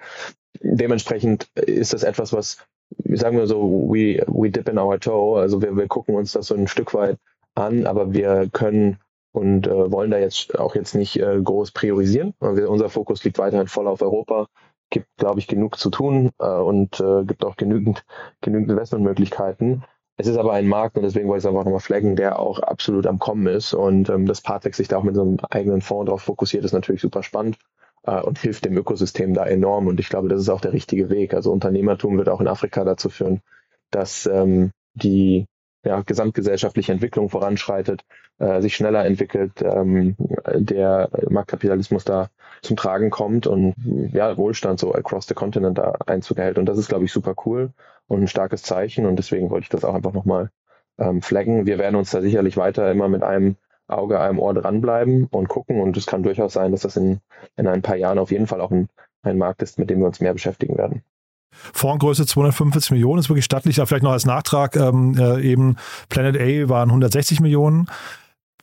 Dementsprechend 0.62 1.50
ist 1.56 1.94
das 1.94 2.04
etwas, 2.04 2.34
was, 2.34 2.58
sagen 3.06 3.38
wir 3.38 3.48
so, 3.48 3.90
we, 3.90 4.24
we 4.28 4.50
dip 4.50 4.70
in 4.70 4.78
our 4.78 5.00
toe, 5.00 5.40
also 5.40 5.62
wir, 5.62 5.76
wir 5.76 5.88
gucken 5.88 6.16
uns 6.16 6.34
das 6.34 6.48
so 6.48 6.56
ein 6.56 6.68
Stück 6.68 6.94
weit 6.94 7.18
an, 7.56 7.86
aber 7.86 8.14
wir 8.14 8.50
können 8.52 8.98
und 9.34 9.68
äh, 9.68 9.92
wollen 9.92 10.12
da 10.12 10.18
jetzt 10.18 10.60
auch 10.60 10.76
jetzt 10.76 10.94
nicht 10.94 11.18
äh, 11.18 11.40
groß 11.42 11.72
priorisieren. 11.72 12.34
Wir, 12.42 12.70
unser 12.70 12.90
Fokus 12.90 13.24
liegt 13.24 13.40
weiterhin 13.40 13.68
voll 13.68 13.88
auf 13.88 14.02
Europa 14.02 14.48
gibt, 14.92 15.08
glaube 15.18 15.40
ich, 15.40 15.48
genug 15.48 15.80
zu 15.80 15.90
tun 15.90 16.30
äh, 16.40 16.46
und 16.46 17.00
äh, 17.00 17.24
gibt 17.26 17.44
auch 17.44 17.56
genügend, 17.56 18.06
genügend 18.42 18.70
Investmentmöglichkeiten. 18.70 19.84
Es 20.18 20.28
ist 20.28 20.38
aber 20.38 20.54
ein 20.54 20.68
Markt 20.68 20.98
und 20.98 21.04
deswegen 21.04 21.28
wollte 21.28 21.40
ich 21.40 21.46
es 21.46 21.50
einfach 21.50 21.66
nochmal 21.66 21.80
flaggen, 21.80 22.16
der 22.16 22.38
auch 22.38 22.60
absolut 22.60 23.08
am 23.08 23.18
Kommen 23.18 23.48
ist 23.48 23.74
und 23.74 24.10
ähm, 24.10 24.28
das 24.28 24.42
Partec 24.42 24.76
sich 24.76 24.88
da 24.88 24.98
auch 24.98 25.04
mit 25.04 25.16
so 25.16 25.24
einem 25.24 25.38
eigenen 25.50 25.82
Fonds 25.82 26.10
drauf 26.10 26.22
fokussiert, 26.22 26.64
ist 26.64 26.74
natürlich 26.74 27.02
super 27.02 27.24
spannend 27.24 27.58
äh, 28.04 28.22
und 28.22 28.38
hilft 28.38 28.66
dem 28.66 28.78
Ökosystem 28.78 29.34
da 29.34 29.46
enorm 29.46 29.88
und 29.88 30.00
ich 30.00 30.10
glaube, 30.10 30.28
das 30.28 30.42
ist 30.42 30.50
auch 30.50 30.62
der 30.62 30.74
richtige 30.74 31.10
Weg. 31.10 31.34
Also 31.34 31.52
Unternehmertum 31.52 32.18
wird 32.18 32.30
auch 32.30 32.42
in 32.42 32.48
Afrika 32.48 32.84
dazu 32.84 33.10
führen, 33.10 33.42
dass 33.90 34.28
ähm, 34.28 34.72
die 34.94 35.48
ja, 35.84 36.02
gesamtgesellschaftliche 36.02 36.92
Entwicklung 36.92 37.30
voranschreitet, 37.30 38.04
äh, 38.40 38.62
sich 38.62 38.76
schneller 38.76 39.06
entwickelt, 39.06 39.62
ähm, 39.62 40.16
der 40.54 41.10
Marktkapitalismus 41.30 42.06
da 42.06 42.30
zum 42.62 42.78
Tragen 42.78 43.10
kommt 43.10 43.48
und 43.48 43.76
ja, 44.14 44.38
Wohlstand 44.38 44.80
so 44.80 44.94
across 44.94 45.28
the 45.28 45.34
continent 45.34 45.78
da 45.78 45.96
Einzug 46.06 46.38
erhält. 46.38 46.58
Und 46.58 46.68
das 46.68 46.78
ist, 46.78 46.90
glaube 46.90 47.06
ich, 47.06 47.12
super 47.12 47.34
cool 47.46 47.72
und 48.08 48.22
ein 48.22 48.28
starkes 48.28 48.64
Zeichen. 48.64 49.06
Und 49.06 49.16
deswegen 49.18 49.50
wollte 49.50 49.64
ich 49.64 49.70
das 49.70 49.84
auch 49.84 49.96
einfach 49.96 50.14
nochmal 50.14 50.52
ähm, 51.00 51.22
flaggen. 51.22 51.66
Wir 51.66 51.80
werden 51.80 51.96
uns 51.96 52.12
da 52.12 52.22
sicherlich 52.22 52.58
weiter 52.58 52.92
immer 52.92 53.08
mit 53.08 53.24
einem 53.24 53.56
Auge, 53.88 54.20
einem 54.20 54.40
Ohr 54.40 54.54
dranbleiben 54.54 55.28
und 55.32 55.50
gucken. 55.50 55.82
Und 55.82 55.98
es 55.98 56.06
kann 56.06 56.24
durchaus 56.24 56.54
sein, 56.54 56.72
dass 56.72 56.82
das 56.82 56.98
in, 56.98 57.20
in 57.58 57.68
ein 57.68 57.82
paar 57.82 57.96
Jahren 57.96 58.20
auf 58.20 58.32
jeden 58.32 58.48
Fall 58.48 58.62
auch 58.62 58.72
ein, 58.72 58.88
ein 59.24 59.38
Markt 59.38 59.62
ist, 59.64 59.80
mit 59.80 59.90
dem 59.90 60.00
wir 60.00 60.08
uns 60.08 60.20
mehr 60.20 60.34
beschäftigen 60.34 60.78
werden. 60.78 61.04
Fondsgröße 61.74 62.26
245 62.26 62.92
Millionen 62.92 63.20
ist 63.20 63.30
wirklich 63.30 63.46
stattlich. 63.46 63.76
Da 63.76 63.86
vielleicht 63.86 64.04
noch 64.04 64.12
als 64.12 64.26
Nachtrag 64.26 64.76
ähm, 64.76 65.16
äh, 65.18 65.42
eben 65.42 65.78
Planet 66.10 66.40
A 66.40 66.70
waren 66.70 66.90
160 66.90 67.40
Millionen. 67.40 67.88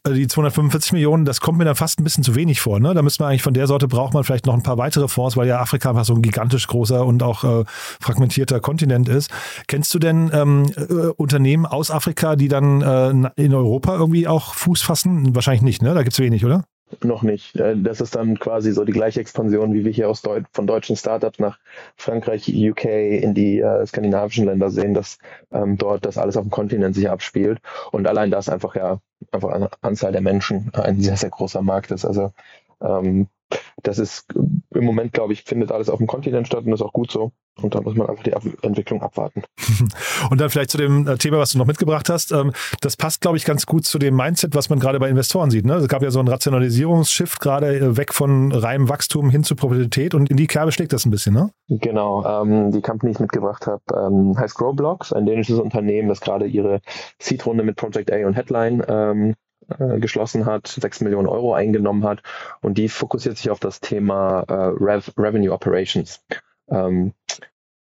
Äh, 0.04 0.14
die 0.14 0.26
245 0.26 0.92
Millionen, 0.92 1.24
das 1.24 1.40
kommt 1.40 1.58
mir 1.58 1.64
dann 1.64 1.76
fast 1.76 2.00
ein 2.00 2.04
bisschen 2.04 2.24
zu 2.24 2.34
wenig 2.34 2.60
vor. 2.60 2.80
Ne? 2.80 2.94
Da 2.94 3.02
müsste 3.02 3.22
man 3.22 3.30
eigentlich 3.30 3.42
von 3.42 3.54
der 3.54 3.66
Sorte 3.66 3.88
braucht 3.88 4.14
man 4.14 4.24
vielleicht 4.24 4.46
noch 4.46 4.54
ein 4.54 4.62
paar 4.62 4.78
weitere 4.78 5.08
Fonds, 5.08 5.36
weil 5.36 5.48
ja 5.48 5.60
Afrika 5.60 5.90
einfach 5.90 6.04
so 6.04 6.14
ein 6.14 6.22
gigantisch 6.22 6.66
großer 6.66 7.04
und 7.04 7.22
auch 7.22 7.44
äh, 7.44 7.64
fragmentierter 8.00 8.60
Kontinent 8.60 9.08
ist. 9.08 9.30
Kennst 9.66 9.92
du 9.94 9.98
denn 9.98 10.30
ähm, 10.32 10.66
äh, 10.76 11.08
Unternehmen 11.16 11.66
aus 11.66 11.90
Afrika, 11.90 12.36
die 12.36 12.48
dann 12.48 12.82
äh, 12.82 13.42
in 13.42 13.54
Europa 13.54 13.96
irgendwie 13.96 14.28
auch 14.28 14.54
Fuß 14.54 14.82
fassen? 14.82 15.34
Wahrscheinlich 15.34 15.62
nicht, 15.62 15.82
ne? 15.82 15.94
Da 15.94 16.02
gibt 16.02 16.12
es 16.12 16.18
wenig, 16.20 16.44
oder? 16.44 16.64
Noch 17.02 17.22
nicht. 17.22 17.56
Äh, 17.56 17.76
das 17.76 18.00
ist 18.00 18.16
dann 18.16 18.38
quasi 18.38 18.72
so 18.72 18.84
die 18.84 18.92
gleiche 18.92 19.20
Expansion, 19.20 19.74
wie 19.74 19.84
wir 19.84 19.92
hier 19.92 20.08
aus 20.08 20.22
Deut 20.22 20.44
von 20.52 20.66
deutschen 20.66 20.96
Startups 20.96 21.38
nach 21.38 21.58
Frankreich, 21.96 22.48
UK, 22.48 22.84
in 22.84 23.34
die 23.34 23.60
äh, 23.60 23.86
skandinavischen 23.86 24.46
Länder 24.46 24.70
sehen, 24.70 24.94
dass 24.94 25.18
ähm, 25.52 25.76
dort 25.76 26.06
das 26.06 26.18
alles 26.18 26.36
auf 26.36 26.44
dem 26.44 26.50
Kontinent 26.50 26.94
sich 26.94 27.10
abspielt. 27.10 27.60
Und 27.92 28.06
allein 28.06 28.30
das 28.30 28.48
einfach 28.48 28.74
ja 28.74 29.00
einfach 29.32 29.50
eine 29.50 29.70
Anzahl 29.80 30.12
der 30.12 30.20
Menschen 30.20 30.70
ein 30.74 31.00
sehr, 31.00 31.16
sehr 31.16 31.30
großer 31.30 31.62
Markt 31.62 31.90
ist. 31.90 32.04
Also 32.04 32.32
ähm, 32.80 33.28
das 33.82 33.98
ist 33.98 34.26
im 34.34 34.84
Moment, 34.84 35.12
glaube 35.12 35.32
ich, 35.32 35.44
findet 35.44 35.72
alles 35.72 35.88
auf 35.88 35.98
dem 35.98 36.06
Kontinent 36.06 36.46
statt 36.46 36.64
und 36.64 36.72
ist 36.72 36.82
auch 36.82 36.92
gut 36.92 37.10
so. 37.10 37.32
Und 37.60 37.74
da 37.74 37.80
muss 37.80 37.96
man 37.96 38.08
einfach 38.08 38.22
die 38.22 38.34
Ab 38.34 38.42
Entwicklung 38.62 39.02
abwarten. 39.02 39.42
Und 40.30 40.40
dann 40.40 40.48
vielleicht 40.48 40.70
zu 40.70 40.78
dem 40.78 41.08
äh, 41.08 41.16
Thema, 41.16 41.38
was 41.38 41.52
du 41.52 41.58
noch 41.58 41.66
mitgebracht 41.66 42.08
hast. 42.08 42.30
Ähm, 42.30 42.52
das 42.82 42.96
passt, 42.96 43.20
glaube 43.20 43.36
ich, 43.36 43.44
ganz 43.44 43.66
gut 43.66 43.84
zu 43.84 43.98
dem 43.98 44.14
Mindset, 44.14 44.54
was 44.54 44.70
man 44.70 44.78
gerade 44.78 45.00
bei 45.00 45.08
Investoren 45.08 45.50
sieht. 45.50 45.64
Ne? 45.64 45.74
Es 45.74 45.88
gab 45.88 46.02
ja 46.02 46.12
so 46.12 46.20
einen 46.20 46.28
Rationalisierungsshift 46.28 47.40
gerade 47.40 47.76
äh, 47.76 47.96
weg 47.96 48.14
von 48.14 48.52
reinem 48.52 48.88
Wachstum 48.88 49.30
hin 49.30 49.42
zu 49.42 49.56
Profitabilität 49.56 50.14
und 50.14 50.30
in 50.30 50.36
die 50.36 50.46
Kerbe 50.46 50.70
schlägt 50.70 50.92
das 50.92 51.04
ein 51.04 51.10
bisschen, 51.10 51.34
ne? 51.34 51.50
Genau. 51.68 52.24
Ähm, 52.24 52.70
die 52.70 52.80
Company, 52.80 53.10
die 53.10 53.16
ich 53.16 53.20
mitgebracht 53.20 53.66
habe, 53.66 53.82
ähm, 53.92 54.38
heißt 54.38 54.54
Growblocks, 54.54 55.12
ein 55.12 55.26
dänisches 55.26 55.58
Unternehmen, 55.58 56.08
das 56.08 56.20
gerade 56.20 56.46
ihre 56.46 56.80
Seed-Runde 57.20 57.64
mit 57.64 57.74
Project 57.74 58.12
A 58.12 58.24
und 58.24 58.34
Headline 58.34 58.84
ähm, 58.88 59.34
äh, 59.78 59.98
geschlossen 59.98 60.46
hat, 60.46 60.66
6 60.66 61.00
Millionen 61.02 61.28
Euro 61.28 61.54
eingenommen 61.54 62.04
hat 62.04 62.22
und 62.60 62.78
die 62.78 62.88
fokussiert 62.88 63.36
sich 63.36 63.50
auf 63.50 63.60
das 63.60 63.80
Thema 63.80 64.44
äh, 64.48 64.52
Rev 64.52 65.10
Revenue 65.16 65.52
Operations. 65.52 66.24
Ähm, 66.70 67.12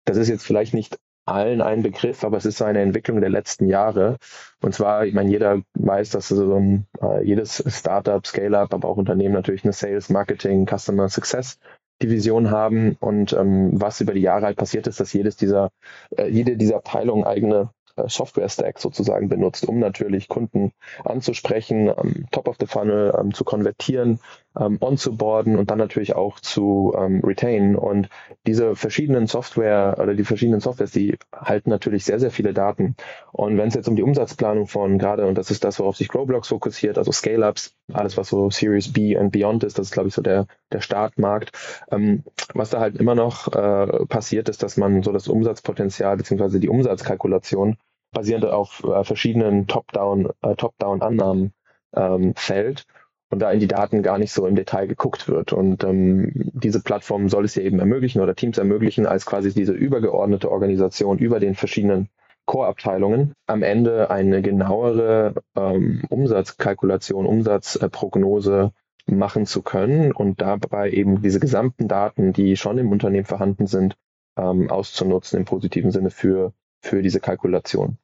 das 0.05 0.17
ist 0.17 0.29
jetzt 0.29 0.45
vielleicht 0.45 0.73
nicht 0.73 0.97
allen 1.25 1.61
ein 1.61 1.83
Begriff, 1.83 2.23
aber 2.23 2.37
es 2.37 2.45
ist 2.45 2.61
eine 2.61 2.81
Entwicklung 2.81 3.19
der 3.19 3.29
letzten 3.29 3.67
Jahre. 3.67 4.17
Und 4.61 4.73
zwar, 4.73 5.05
ich 5.05 5.13
meine, 5.13 5.29
jeder 5.29 5.61
weiß, 5.73 6.11
dass 6.11 6.29
so 6.29 6.55
ein, 6.55 6.87
äh, 7.01 7.23
jedes 7.25 7.63
Startup, 7.67 8.25
Scale-up, 8.25 8.73
aber 8.73 8.87
auch 8.87 8.97
Unternehmen 8.97 9.33
natürlich 9.33 9.65
eine 9.65 9.73
Sales, 9.73 10.09
Marketing, 10.09 10.65
Customer 10.65 11.09
Success 11.09 11.59
Division 12.01 12.51
haben 12.51 12.95
und 12.99 13.33
ähm, 13.33 13.71
was 13.73 14.01
über 14.01 14.13
die 14.13 14.21
Jahre 14.21 14.45
halt 14.45 14.57
passiert 14.57 14.87
ist, 14.87 14.99
dass 14.99 15.13
jedes 15.13 15.35
dieser, 15.35 15.71
äh, 16.15 16.27
jede 16.27 16.55
dieser 16.55 16.77
Abteilungen 16.77 17.23
eigene 17.23 17.71
Software-Stack 18.07 18.79
sozusagen 18.79 19.29
benutzt, 19.29 19.67
um 19.67 19.79
natürlich 19.79 20.27
Kunden 20.27 20.71
anzusprechen, 21.03 21.87
ähm, 21.87 22.25
Top 22.31 22.47
of 22.47 22.57
the 22.59 22.67
Funnel 22.67 23.13
ähm, 23.19 23.33
zu 23.33 23.43
konvertieren, 23.43 24.19
ähm, 24.59 24.77
onzuboarden 24.81 25.57
und 25.57 25.71
dann 25.71 25.77
natürlich 25.77 26.15
auch 26.15 26.39
zu 26.39 26.93
ähm, 26.97 27.21
retain. 27.23 27.75
Und 27.75 28.09
diese 28.45 28.75
verschiedenen 28.75 29.27
Software 29.27 29.97
oder 30.01 30.15
die 30.15 30.23
verschiedenen 30.23 30.59
Softwares, 30.59 30.91
die 30.91 31.17
halten 31.33 31.69
natürlich 31.69 32.05
sehr, 32.05 32.19
sehr 32.19 32.31
viele 32.31 32.53
Daten. 32.53 32.95
Und 33.31 33.57
wenn 33.57 33.67
es 33.67 33.75
jetzt 33.75 33.87
um 33.87 33.95
die 33.95 34.03
Umsatzplanung 34.03 34.67
von 34.67 34.97
gerade, 34.97 35.27
und 35.27 35.37
das 35.37 35.51
ist 35.51 35.63
das, 35.63 35.79
worauf 35.79 35.97
sich 35.97 36.07
Growblocks 36.07 36.47
fokussiert, 36.47 36.97
also 36.97 37.11
Scale-Ups, 37.11 37.75
alles 37.93 38.17
was 38.17 38.29
so 38.29 38.49
Series 38.49 38.91
B 38.91 39.17
und 39.17 39.31
Beyond 39.31 39.63
ist, 39.63 39.77
das 39.77 39.87
ist, 39.87 39.93
glaube 39.93 40.09
ich, 40.09 40.15
so 40.15 40.21
der, 40.21 40.47
der 40.71 40.81
Startmarkt. 40.81 41.51
Ähm, 41.91 42.23
was 42.53 42.69
da 42.69 42.79
halt 42.79 42.97
immer 42.97 43.15
noch 43.15 43.53
äh, 43.53 44.05
passiert, 44.05 44.49
ist, 44.49 44.63
dass 44.63 44.77
man 44.77 45.03
so 45.03 45.11
das 45.11 45.27
Umsatzpotenzial 45.27 46.17
beziehungsweise 46.17 46.59
die 46.59 46.69
Umsatzkalkulation 46.69 47.77
basierend 48.17 48.45
auf 48.45 48.83
äh, 48.83 49.03
verschiedenen 49.03 49.67
Top-Down, 49.67 50.29
äh, 50.41 50.55
Top-Down-Annahmen 50.55 51.53
ähm, 51.95 52.33
fällt 52.35 52.85
und 53.29 53.39
da 53.39 53.51
in 53.51 53.59
die 53.59 53.67
Daten 53.67 54.01
gar 54.01 54.17
nicht 54.17 54.31
so 54.31 54.47
im 54.47 54.55
Detail 54.55 54.87
geguckt 54.87 55.27
wird. 55.27 55.53
Und 55.53 55.83
ähm, 55.83 56.31
diese 56.33 56.81
Plattform 56.81 57.29
soll 57.29 57.45
es 57.45 57.53
ja 57.53 57.61
eben 57.61 57.79
ermöglichen 57.79 58.21
oder 58.21 58.33
Teams 58.33 58.57
ermöglichen, 58.57 59.05
als 59.05 59.27
quasi 59.27 59.53
diese 59.53 59.73
übergeordnete 59.73 60.49
Organisation 60.49 61.19
über 61.19 61.39
den 61.39 61.53
verschiedenen 61.53 62.09
Core-Abteilungen 62.47 63.33
am 63.45 63.61
Ende 63.61 64.09
eine 64.09 64.41
genauere 64.41 65.35
ähm, 65.55 66.01
Umsatzkalkulation, 66.09 67.27
Umsatzprognose 67.27 68.71
machen 69.05 69.45
zu 69.45 69.61
können 69.61 70.11
und 70.11 70.41
dabei 70.41 70.89
eben 70.89 71.21
diese 71.21 71.39
gesamten 71.39 71.87
Daten, 71.87 72.33
die 72.33 72.57
schon 72.57 72.79
im 72.79 72.91
Unternehmen 72.91 73.25
vorhanden 73.25 73.67
sind, 73.67 73.95
ähm, 74.37 74.71
auszunutzen 74.71 75.37
im 75.37 75.45
positiven 75.45 75.91
Sinne 75.91 76.09
für, 76.09 76.53
für 76.81 77.03
diese 77.03 77.19
Kalkulation. 77.19 77.99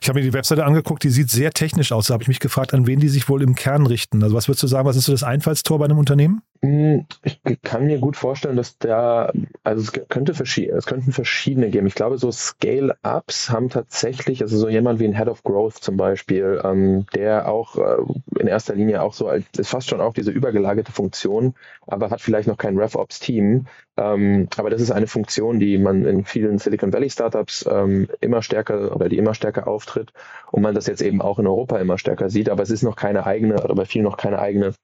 Ich 0.00 0.08
habe 0.08 0.18
mir 0.18 0.24
die 0.24 0.32
Webseite 0.32 0.64
angeguckt, 0.64 1.02
die 1.02 1.10
sieht 1.10 1.30
sehr 1.30 1.52
technisch 1.52 1.92
aus. 1.92 2.06
Da 2.06 2.14
habe 2.14 2.22
ich 2.22 2.28
mich 2.28 2.40
gefragt, 2.40 2.74
an 2.74 2.86
wen 2.86 3.00
die 3.00 3.08
sich 3.08 3.28
wohl 3.28 3.42
im 3.42 3.54
Kern 3.54 3.86
richten. 3.86 4.22
Also 4.22 4.34
was 4.34 4.48
würdest 4.48 4.62
du 4.62 4.66
sagen, 4.66 4.86
was 4.86 4.96
ist 4.96 5.06
so 5.06 5.12
das 5.12 5.22
Einfallstor 5.22 5.78
bei 5.78 5.84
einem 5.84 5.98
Unternehmen? 5.98 6.42
Hm, 6.64 7.04
ich 7.22 7.40
kann 7.62 7.86
mir 7.86 7.98
gut 7.98 8.16
vorstellen, 8.16 8.56
dass 8.56 8.78
da, 8.78 9.30
also 9.64 9.82
es 9.82 9.92
könnte 10.08 10.32
es 10.32 10.86
könnten 10.86 11.12
verschiedene 11.12 11.68
geben. 11.68 11.86
Ich 11.86 11.94
glaube, 11.94 12.16
so 12.16 12.32
Scale-Ups 12.32 13.50
haben 13.50 13.68
tatsächlich, 13.68 14.40
also 14.40 14.56
so 14.56 14.68
jemand 14.70 14.98
wie 14.98 15.04
ein 15.04 15.16
Head 15.16 15.28
of 15.28 15.42
Growth 15.42 15.74
zum 15.74 15.98
Beispiel, 15.98 16.62
ähm, 16.64 17.04
der 17.14 17.48
auch 17.48 17.76
äh, 17.76 18.40
in 18.40 18.46
erster 18.46 18.74
Linie 18.74 19.02
auch 19.02 19.12
so 19.12 19.30
ist 19.30 19.68
fast 19.68 19.90
schon 19.90 20.00
auch 20.00 20.14
diese 20.14 20.30
übergelagerte 20.30 20.92
Funktion, 20.92 21.54
aber 21.86 22.08
hat 22.10 22.22
vielleicht 22.22 22.48
noch 22.48 22.56
kein 22.56 22.78
RevOps-Team. 22.78 23.66
Ähm, 23.96 24.48
aber 24.56 24.70
das 24.70 24.80
ist 24.80 24.90
eine 24.90 25.06
Funktion, 25.06 25.60
die 25.60 25.78
man 25.78 26.04
in 26.04 26.24
vielen 26.24 26.58
Silicon 26.58 26.92
Valley 26.92 27.10
Startups 27.10 27.64
ähm, 27.70 28.08
immer 28.20 28.42
stärker 28.42 28.94
oder 28.96 29.08
die 29.08 29.18
immer 29.18 29.34
stärker 29.34 29.63
auftritt 29.66 30.12
und 30.50 30.62
man 30.62 30.74
das 30.74 30.86
jetzt 30.86 31.02
eben 31.02 31.20
auch 31.22 31.38
in 31.38 31.46
Europa 31.46 31.78
immer 31.78 31.98
stärker 31.98 32.30
sieht. 32.30 32.48
Aber 32.48 32.62
es 32.62 32.70
ist 32.70 32.82
noch 32.82 32.96
keine 32.96 33.26
eigene 33.26 33.62
oder 33.62 33.74
bei 33.74 33.84
vielen 33.84 34.04
noch 34.04 34.16
keine 34.16 34.38
eigene 34.38 34.74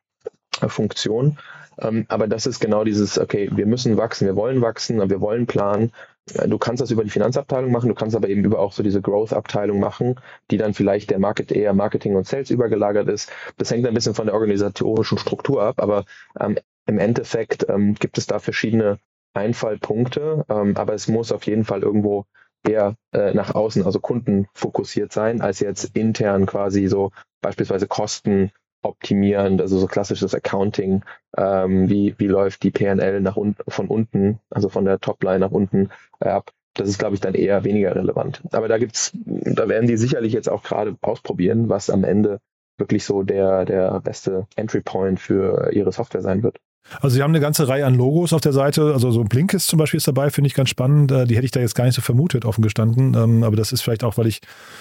äh, 0.60 0.68
Funktion. 0.68 1.38
Ähm, 1.80 2.04
aber 2.08 2.28
das 2.28 2.46
ist 2.46 2.60
genau 2.60 2.84
dieses, 2.84 3.18
okay, 3.18 3.50
wir 3.52 3.66
müssen 3.66 3.96
wachsen, 3.96 4.26
wir 4.26 4.36
wollen 4.36 4.60
wachsen, 4.60 4.98
wir 5.08 5.20
wollen 5.20 5.46
planen. 5.46 5.92
Äh, 6.34 6.48
du 6.48 6.58
kannst 6.58 6.80
das 6.82 6.90
über 6.90 7.04
die 7.04 7.10
Finanzabteilung 7.10 7.70
machen, 7.72 7.88
du 7.88 7.94
kannst 7.94 8.16
aber 8.16 8.28
eben 8.28 8.44
über 8.44 8.58
auch 8.58 8.72
so 8.72 8.82
diese 8.82 9.00
Growth-Abteilung 9.00 9.80
machen, 9.80 10.20
die 10.50 10.56
dann 10.56 10.74
vielleicht 10.74 11.10
der 11.10 11.18
Market 11.18 11.52
eher 11.52 11.72
Marketing 11.72 12.16
und 12.16 12.26
Sales 12.26 12.50
übergelagert 12.50 13.08
ist. 13.08 13.30
Das 13.56 13.70
hängt 13.70 13.86
ein 13.86 13.94
bisschen 13.94 14.14
von 14.14 14.26
der 14.26 14.34
organisatorischen 14.34 15.18
Struktur 15.18 15.62
ab, 15.62 15.80
aber 15.80 16.04
ähm, 16.38 16.58
im 16.86 16.98
Endeffekt 16.98 17.66
ähm, 17.68 17.94
gibt 17.94 18.18
es 18.18 18.26
da 18.26 18.38
verschiedene 18.38 18.98
Einfallpunkte, 19.34 20.44
ähm, 20.48 20.76
aber 20.76 20.94
es 20.94 21.08
muss 21.08 21.32
auf 21.32 21.46
jeden 21.46 21.64
Fall 21.64 21.82
irgendwo 21.82 22.26
eher 22.66 22.96
äh, 23.12 23.32
nach 23.34 23.54
außen, 23.54 23.84
also 23.84 24.00
kundenfokussiert 24.00 25.12
sein, 25.12 25.40
als 25.40 25.60
jetzt 25.60 25.96
intern 25.96 26.46
quasi 26.46 26.86
so 26.86 27.10
beispielsweise 27.40 27.86
Kosten 27.86 28.52
optimieren, 28.82 29.60
also 29.60 29.78
so 29.78 29.86
klassisches 29.86 30.34
Accounting, 30.34 31.02
ähm, 31.36 31.88
wie, 31.88 32.14
wie 32.18 32.26
läuft 32.26 32.62
die 32.62 32.70
PNL 32.70 33.20
nach 33.20 33.36
un 33.36 33.56
von 33.68 33.88
unten, 33.88 34.40
also 34.50 34.68
von 34.68 34.84
der 34.84 35.00
Topline 35.00 35.40
nach 35.40 35.50
unten 35.50 35.90
äh, 36.20 36.28
ab. 36.28 36.50
Das 36.74 36.88
ist, 36.88 36.98
glaube 36.98 37.14
ich, 37.14 37.20
dann 37.20 37.34
eher 37.34 37.64
weniger 37.64 37.94
relevant. 37.94 38.42
Aber 38.52 38.68
da 38.68 38.78
gibt's, 38.78 39.12
da 39.24 39.68
werden 39.68 39.88
die 39.88 39.96
sicherlich 39.96 40.32
jetzt 40.32 40.48
auch 40.48 40.62
gerade 40.62 40.96
ausprobieren, 41.02 41.68
was 41.68 41.90
am 41.90 42.04
Ende 42.04 42.40
wirklich 42.78 43.04
so 43.04 43.22
der, 43.22 43.64
der 43.64 44.00
beste 44.00 44.46
Entry 44.56 44.80
Point 44.80 45.20
für 45.20 45.72
ihre 45.72 45.92
Software 45.92 46.22
sein 46.22 46.42
wird. 46.42 46.58
Also 47.00 47.14
Sie 47.14 47.22
haben 47.22 47.30
eine 47.30 47.40
ganze 47.40 47.68
Reihe 47.68 47.86
an 47.86 47.94
Logos 47.94 48.32
auf 48.32 48.40
der 48.40 48.52
Seite, 48.52 48.92
also 48.92 49.10
so 49.10 49.22
Blinkist 49.24 49.68
zum 49.68 49.78
Beispiel 49.78 49.98
ist 49.98 50.08
dabei, 50.08 50.30
finde 50.30 50.48
ich 50.48 50.54
ganz 50.54 50.70
spannend. 50.70 51.12
Äh, 51.12 51.26
die 51.26 51.36
hätte 51.36 51.44
ich 51.44 51.52
da 51.52 51.60
jetzt 51.60 51.74
gar 51.74 51.84
nicht 51.84 51.94
so 51.94 52.02
vermutet, 52.02 52.44
offen 52.44 52.62
gestanden. 52.62 53.14
Ähm, 53.14 53.44
aber 53.44 53.56
das 53.56 53.72
ist 53.72 53.82
vielleicht 53.82 54.04
auch, 54.04 54.18
weil 54.18 54.26
ich 54.26 54.40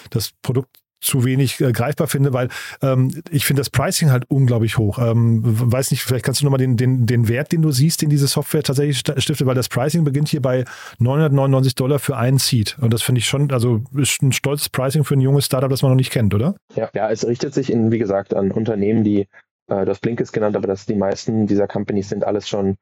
das 0.10 0.32
Produkt 0.41 0.70
zu 1.01 1.24
wenig 1.24 1.60
äh, 1.62 1.72
greifbar 1.72 2.08
finde, 2.08 2.34
weil 2.34 2.50
ähm, 2.82 3.22
ich 3.29 3.46
finde 3.46 3.62
das 3.62 3.70
Pricing 3.70 4.12
halt 4.12 4.25
unglaublich 4.29 4.77
hoch. 4.77 5.00
Ähm, 5.00 5.41
weiß 5.44 5.91
nicht, 5.91 6.03
vielleicht 6.03 6.25
kannst 6.25 6.41
du 6.41 6.46
nochmal 6.46 6.60
den, 6.60 6.77
den, 6.77 7.06
den 7.06 7.27
Wert, 7.27 7.51
den 7.51 7.62
du 7.62 7.72
siehst, 7.72 8.01
den 8.01 8.10
diese 8.10 8.27
Software 8.27 8.63
tatsächlich 8.63 9.00
stiftet, 9.00 9.46
weil 9.46 9.56
das 9.56 9.70
Pricing 9.70 10.03
beginnt 10.03 10.29
hier 10.29 10.41
bei 10.41 10.65
999 11.00 11.75
Dollar 11.75 12.00
für 12.00 12.18
einen 12.18 12.38
Seed. 12.38 12.77
Und 12.82 12.94
das 12.94 13.01
finde 13.01 13.20
ich 13.20 13.25
schon, 13.25 13.51
also 13.51 13.82
ist 13.96 14.22
ein 14.22 14.32
stolzes 14.32 14.70
Pricing 14.70 15.03
für 15.03 15.15
ein 15.15 15.22
junges 15.22 15.46
Startup, 15.46 15.70
das 15.70 15.82
man 15.82 15.91
noch 15.91 15.98
nicht 15.98 16.12
kennt, 16.12 16.34
oder? 16.34 16.56
Ja, 16.75 16.89
ja 16.94 17.10
es 17.10 17.25
richtet 17.25 17.53
sich 17.53 17.72
in, 17.72 17.91
wie 17.91 18.00
gesagt, 18.00 18.34
an 18.34 18.51
Unternehmen, 18.51 19.03
die 19.03 19.27
äh, 19.70 19.86
das 19.86 20.00
Blink 20.00 20.20
ist 20.20 20.32
genannt, 20.32 20.56
aber 20.56 20.68
das 20.68 20.86
die 20.86 20.96
meisten 20.96 21.48
dieser 21.48 21.68
Companies 21.68 22.10
sind 22.10 22.24
alles 22.24 22.48
schon 22.48 22.78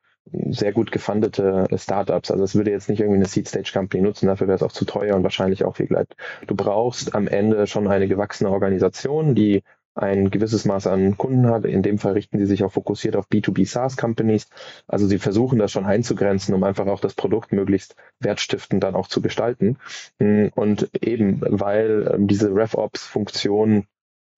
sehr 0.50 0.74
gut 0.74 0.92
gefundete 0.92 1.68
Startups. 1.76 2.32
Also 2.32 2.44
es 2.44 2.56
würde 2.56 2.72
jetzt 2.72 2.90
nicht 2.90 3.00
irgendwie 3.00 3.18
eine 3.18 3.28
Seed 3.28 3.48
Stage 3.48 3.72
Company 3.74 4.04
nutzen, 4.04 4.28
dafür 4.28 4.48
wäre 4.48 4.58
es 4.58 4.64
auch 4.64 4.72
zu 4.72 4.86
teuer 4.86 5.16
und 5.16 5.24
wahrscheinlich 5.24 5.64
auch 5.64 5.76
viel 5.76 5.88
Gleit. 5.88 6.16
Du 6.48 6.56
brauchst 6.56 7.16
am 7.16 7.28
Ende 7.28 7.68
schon 7.68 7.88
eine 7.88 8.08
gewachsene 8.08 8.50
Organisation, 8.50 9.36
die 9.36 9.64
ein 9.98 10.30
gewisses 10.30 10.66
Maß 10.66 10.88
an 10.88 11.18
Kunden 11.18 11.48
hat. 11.48 11.66
In 11.66 11.82
dem 11.82 11.98
Fall 11.98 12.14
richten 12.14 12.38
sie 12.38 12.46
sich 12.46 12.64
auch 12.64 12.72
fokussiert 12.72 13.16
auf 13.16 13.28
B2B 13.28 13.68
SaaS 13.68 13.98
Companies. 13.98 14.48
Also 14.88 15.08
sie 15.08 15.18
versuchen 15.18 15.60
das 15.60 15.72
schon 15.72 15.86
einzugrenzen, 15.86 16.54
um 16.54 16.64
einfach 16.64 16.86
auch 16.86 17.00
das 17.00 17.16
Produkt 17.16 17.52
möglichst 17.52 17.96
wertstiftend 18.20 18.84
dann 18.84 18.96
auch 18.96 19.08
zu 19.08 19.22
gestalten. 19.22 19.78
Und 20.20 20.90
eben, 21.04 21.42
weil 21.42 22.12
ähm, 22.14 22.28
diese 22.28 22.54
RevOps-Funktion 22.54 23.88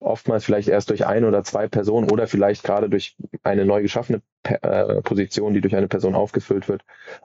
oftmals 0.00 0.44
vielleicht 0.44 0.68
erst 0.68 0.90
durch 0.90 1.06
eine 1.06 1.28
oder 1.28 1.44
zwei 1.44 1.68
Personen 1.68 2.10
oder 2.10 2.26
vielleicht 2.26 2.64
gerade 2.64 2.88
durch 2.88 3.16
eine 3.42 3.64
neu 3.64 3.82
geschaffene 3.82 4.22
äh, 4.44 5.02
Position, 5.02 5.54
die 5.54 5.60
durch 5.60 5.76
eine 5.76 5.88
Person 5.88 6.14
aufgefüllt 6.14 6.68
wird, 6.68 6.82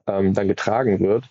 ähm, 0.08 0.34
dann 0.34 0.48
getragen 0.48 1.00
wird, 1.00 1.29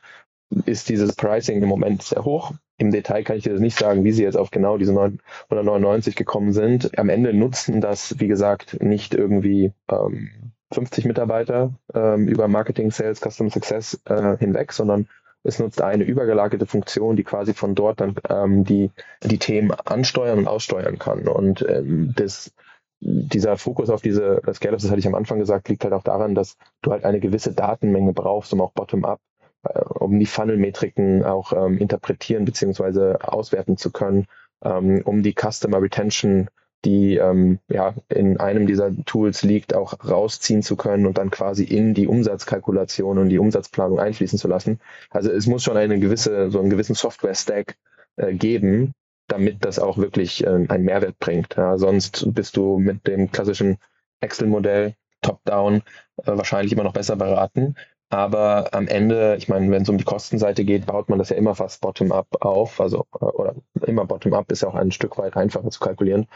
ist 0.67 0.89
dieses 0.89 1.15
Pricing 1.15 1.63
im 1.63 1.69
Moment 1.69 2.03
sehr 2.03 2.25
hoch. 2.25 2.53
Im 2.77 2.91
Detail 2.91 3.23
kann 3.23 3.37
ich 3.37 3.45
dir 3.45 3.59
nicht 3.59 3.79
sagen, 3.79 4.05
wie 4.05 4.13
sie 4.13 4.23
jetzt 4.23 4.37
auf 4.37 4.51
genau 4.51 4.79
diese 4.79 4.93
199 4.93 6.17
gekommen 6.17 6.53
sind. 6.53 6.99
Am 6.99 7.09
Ende 7.09 7.33
nutzen 7.33 7.81
das, 7.81 8.19
wie 8.19 8.29
gesagt, 8.29 8.83
nicht 8.83 9.15
irgendwie 9.15 9.73
ähm, 9.91 10.53
50 10.73 11.05
Mitarbeiter 11.05 11.75
ähm, 11.95 12.27
über 12.27 12.49
Marketing, 12.49 12.91
Sales, 12.91 13.21
Customer 13.21 13.51
Success 13.51 14.01
äh, 14.07 14.37
hinweg, 14.39 14.73
sondern 14.73 15.09
es 15.45 15.59
nutzt 15.59 15.83
eine 15.83 16.05
übergelagerte 16.05 16.67
Funktion, 16.67 17.17
die 17.17 17.23
quasi 17.23 17.55
von 17.55 17.75
dort 17.75 18.01
dann 18.01 18.17
ähm, 18.29 18.65
die, 18.65 18.91
die 19.23 19.39
Themen 19.39 19.71
ansteuern 19.73 20.39
und 20.39 20.49
aussteuern 20.49 20.99
kann. 20.99 21.29
Und 21.29 21.65
ähm, 21.69 22.15
das, 22.17 22.53
dieser 23.01 23.59
Fokus 23.59 23.91
auf 23.91 24.01
diese 24.01 24.41
Scale-Ups, 24.53 24.83
das 24.83 24.91
hatte 24.91 25.01
ich 25.01 25.07
am 25.07 25.15
Anfang 25.15 25.39
gesagt, 25.39 25.69
liegt 25.69 25.85
halt 25.85 25.93
auch 25.93 26.03
daran, 26.03 26.35
dass 26.35 26.57
du 26.81 26.91
halt 26.91 27.05
eine 27.05 27.21
gewisse 27.21 27.53
Datenmenge 27.53 28.15
brauchst, 28.15 28.53
um 28.55 28.63
auch 28.63 28.73
bottom-up, 28.73 29.21
äh, 29.65 29.81
um 29.81 30.19
die 30.19 30.27
Funnel-Metriken 30.27 31.25
auch 31.25 31.53
ähm, 31.53 31.77
interpretieren 31.77 32.47
bzw. 32.47 33.17
auswerten 33.21 33.77
zu 33.77 33.93
können, 33.93 34.27
ähm, 34.65 35.03
um 35.05 35.23
die 35.23 35.35
Customer 35.35 35.81
Retention 35.81 36.49
die 36.85 37.17
ähm, 37.17 37.59
ja 37.69 37.95
in 38.09 38.39
einem 38.39 38.67
dieser 38.67 38.93
Tools 39.05 39.43
liegt, 39.43 39.75
auch 39.75 39.95
rausziehen 40.09 40.63
zu 40.63 40.77
können 40.77 41.07
und 41.07 41.19
dann 41.19 41.31
quasi 41.31 41.65
in 41.65 41.95
die 41.95 42.07
Umsatzkalkulation 42.07 43.19
und 43.19 43.29
die 43.29 43.39
Umsatzplanung 43.39 43.99
einfließen 43.99 44.39
zu 44.39 44.49
lassen. 44.49 44.81
Also 45.11 45.31
es 45.31 45.47
muss 45.47 45.63
schon 45.63 45.77
eine 45.77 45.99
gewisse, 45.99 46.51
so 46.51 46.61
einen 46.61 46.71
gewissen 46.71 46.95
Software-Stack 46.95 47.77
äh, 48.17 48.35
geben, 48.35 48.93
damit 49.29 49.65
das 49.65 49.79
auch 49.79 49.99
wirklich 49.99 50.45
äh, 50.45 50.67
einen 50.69 50.85
Mehrwert 50.85 51.19
bringt. 51.19 51.57
Ja, 51.57 51.79
sonst 51.79 52.33
bist 52.35 52.57
du 52.57 52.79
mit 52.79 53.07
dem 53.07 53.31
klassischen 53.31 53.79
Excel-Modell 54.21 54.95
top-down 55.23 55.83
äh, 56.19 56.37
wahrscheinlich 56.37 56.73
immer 56.73 56.85
noch 56.85 56.93
besser 56.93 57.17
beraten. 57.17 57.75
Aber 58.11 58.69
am 58.73 58.87
Ende, 58.87 59.35
ich 59.39 59.49
meine, 59.49 59.71
wenn 59.71 59.83
es 59.83 59.89
um 59.89 59.99
die 59.99 60.05
Kostenseite 60.05 60.65
geht, 60.65 60.87
baut 60.87 61.09
man 61.09 61.19
das 61.19 61.31
ja 61.31 61.37
immer 61.37 61.55
fast 61.55 61.81
bottom-up 61.81 62.29
auf. 62.41 62.81
Also, 62.81 63.07
äh, 63.21 63.25
oder 63.25 63.55
immer 63.87 64.05
bottom-up 64.05 64.53
ist 64.53 64.63
ja 64.63 64.69
auch 64.69 64.75
ein 64.75 64.93
Stück 64.93 65.19
weit 65.19 65.37
einfacher 65.37 65.71
zu 65.71 65.81
kalkulieren. 65.81 66.27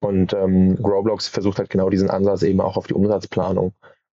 Und 0.00 0.34
ähm, 0.34 0.76
Growblocks 0.76 1.28
versucht 1.28 1.58
halt 1.58 1.70
genau 1.70 1.90
diesen 1.90 2.10
Ansatz 2.10 2.42
eben 2.42 2.60
auch 2.60 2.76
auf 2.76 2.86
die 2.86 2.94
Umsatzplanung 2.94 3.72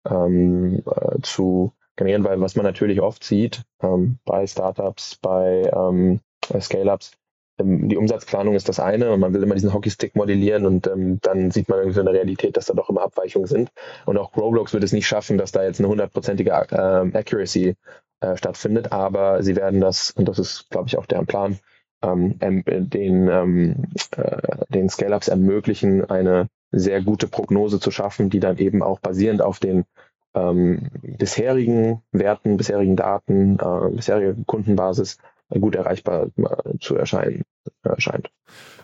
ähm, 0.09 0.83
äh, 0.85 1.21
zu 1.21 1.73
generieren, 1.95 2.23
weil 2.23 2.39
was 2.39 2.55
man 2.55 2.65
natürlich 2.65 3.01
oft 3.01 3.23
sieht 3.23 3.63
ähm, 3.81 4.17
bei 4.25 4.45
Startups, 4.47 5.17
bei 5.21 5.69
ähm, 5.73 6.19
Scale-Ups, 6.59 7.11
ähm, 7.59 7.89
die 7.89 7.97
Umsatzplanung 7.97 8.55
ist 8.55 8.69
das 8.69 8.79
eine 8.79 9.11
und 9.11 9.19
man 9.19 9.33
will 9.33 9.43
immer 9.43 9.55
diesen 9.55 9.73
Hockeystick 9.73 10.15
modellieren 10.15 10.65
und 10.65 10.87
ähm, 10.87 11.19
dann 11.21 11.51
sieht 11.51 11.69
man 11.69 11.79
irgendwie 11.79 11.95
so 11.95 12.01
eine 12.01 12.13
Realität, 12.13 12.57
dass 12.57 12.65
da 12.65 12.73
doch 12.73 12.89
immer 12.89 13.01
Abweichungen 13.01 13.47
sind. 13.47 13.71
Und 14.05 14.17
auch 14.17 14.31
Growblocks 14.31 14.73
wird 14.73 14.83
es 14.83 14.93
nicht 14.93 15.07
schaffen, 15.07 15.37
dass 15.37 15.51
da 15.51 15.63
jetzt 15.63 15.79
eine 15.79 15.89
hundertprozentige 15.89 16.51
äh, 16.51 17.17
Accuracy 17.17 17.75
äh, 18.21 18.37
stattfindet, 18.37 18.91
aber 18.91 19.43
sie 19.43 19.55
werden 19.55 19.81
das, 19.81 20.11
und 20.11 20.27
das 20.27 20.39
ist, 20.39 20.69
glaube 20.69 20.87
ich, 20.87 20.97
auch 20.97 21.05
deren 21.05 21.25
Plan, 21.25 21.59
ähm, 22.01 22.37
den, 22.39 23.27
ähm, 23.27 23.83
äh, 24.17 24.65
den 24.69 24.89
Scale-Ups 24.89 25.27
ermöglichen, 25.27 26.09
eine 26.09 26.47
sehr 26.71 27.01
gute 27.01 27.27
Prognose 27.27 27.79
zu 27.79 27.91
schaffen, 27.91 28.29
die 28.29 28.39
dann 28.39 28.57
eben 28.57 28.81
auch 28.81 28.99
basierend 28.99 29.41
auf 29.41 29.59
den 29.59 29.85
ähm, 30.33 30.89
bisherigen 31.01 32.01
Werten, 32.11 32.57
bisherigen 32.57 32.95
Daten, 32.95 33.59
äh, 33.59 33.89
bisheriger 33.89 34.35
Kundenbasis 34.45 35.17
gut 35.49 35.75
erreichbar 35.75 36.27
äh, 36.37 36.77
zu 36.79 36.95
erscheinen 36.95 37.43
erscheint. 37.83 38.31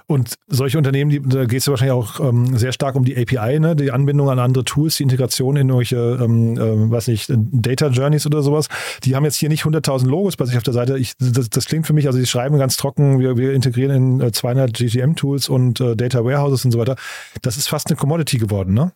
Und 0.09 0.35
solche 0.47 0.77
Unternehmen, 0.77 1.11
die, 1.11 1.21
da 1.21 1.43
geht 1.43 1.59
es 1.59 1.65
ja 1.65 1.71
wahrscheinlich 1.71 1.93
auch 1.93 2.21
ähm, 2.21 2.57
sehr 2.57 2.71
stark 2.71 2.95
um 2.95 3.03
die 3.03 3.17
API, 3.17 3.59
ne? 3.59 3.75
die 3.75 3.91
Anbindung 3.91 4.29
an 4.29 4.39
andere 4.39 4.63
Tools, 4.63 4.95
die 4.95 5.03
Integration 5.03 5.57
in 5.57 5.67
irgendwelche, 5.67 6.17
ähm, 6.23 6.57
äh, 6.57 6.91
weiß 6.91 7.09
nicht, 7.09 7.29
Data 7.29 7.87
Journeys 7.87 8.25
oder 8.25 8.41
sowas. 8.41 8.69
Die 9.03 9.17
haben 9.17 9.25
jetzt 9.25 9.35
hier 9.35 9.49
nicht 9.49 9.65
100.000 9.65 10.07
Logos 10.07 10.37
bei 10.37 10.45
sich 10.45 10.55
auf 10.55 10.63
der 10.63 10.73
Seite. 10.73 10.97
Ich, 10.97 11.11
das, 11.19 11.49
das, 11.49 11.65
klingt 11.65 11.87
für 11.87 11.91
mich, 11.91 12.07
also 12.07 12.17
sie 12.17 12.25
schreiben 12.25 12.57
ganz 12.57 12.77
trocken, 12.77 13.19
wir, 13.19 13.35
wir 13.35 13.51
integrieren 13.51 14.19
in 14.19 14.21
äh, 14.21 14.31
200 14.31 14.73
GTM-Tools 14.73 15.49
und 15.49 15.81
äh, 15.81 15.97
Data 15.97 16.23
Warehouses 16.23 16.63
und 16.63 16.71
so 16.71 16.79
weiter. 16.79 16.95
Das 17.41 17.57
ist 17.57 17.67
fast 17.67 17.87
eine 17.87 17.97
Commodity 17.97 18.37
geworden, 18.37 18.73
ne? 18.73 18.93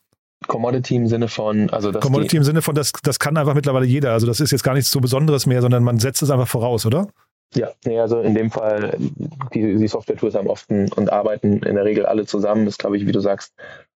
Commodity 0.47 0.95
im 0.95 1.07
Sinne 1.07 1.27
von, 1.27 1.69
also 1.69 1.91
das 1.91 2.01
Commodity 2.01 2.37
im 2.37 2.43
Sinne 2.43 2.61
von, 2.61 2.73
das, 2.73 2.93
das 3.03 3.19
kann 3.19 3.35
einfach 3.35 3.53
mittlerweile 3.53 3.85
jeder. 3.85 4.13
Also 4.13 4.25
das 4.27 4.39
ist 4.39 4.51
jetzt 4.51 4.63
gar 4.63 4.73
nichts 4.73 4.89
so 4.89 5.01
Besonderes 5.01 5.45
mehr, 5.45 5.61
sondern 5.61 5.83
man 5.83 5.99
setzt 5.99 6.23
es 6.23 6.31
einfach 6.31 6.47
voraus, 6.47 6.85
oder? 6.85 7.09
Ja, 7.53 7.71
nee, 7.85 7.99
also 7.99 8.21
in 8.21 8.33
dem 8.33 8.49
Fall, 8.49 8.97
die, 9.53 9.75
die 9.75 9.87
Software-Tools 9.87 10.35
haben 10.35 10.47
oft 10.47 10.69
und 10.69 11.11
arbeiten 11.11 11.61
in 11.63 11.75
der 11.75 11.83
Regel 11.83 12.05
alle 12.05 12.25
zusammen. 12.25 12.65
Das 12.65 12.77
glaube 12.77 12.95
ich, 12.97 13.05
wie 13.05 13.11
du 13.11 13.19
sagst, 13.19 13.53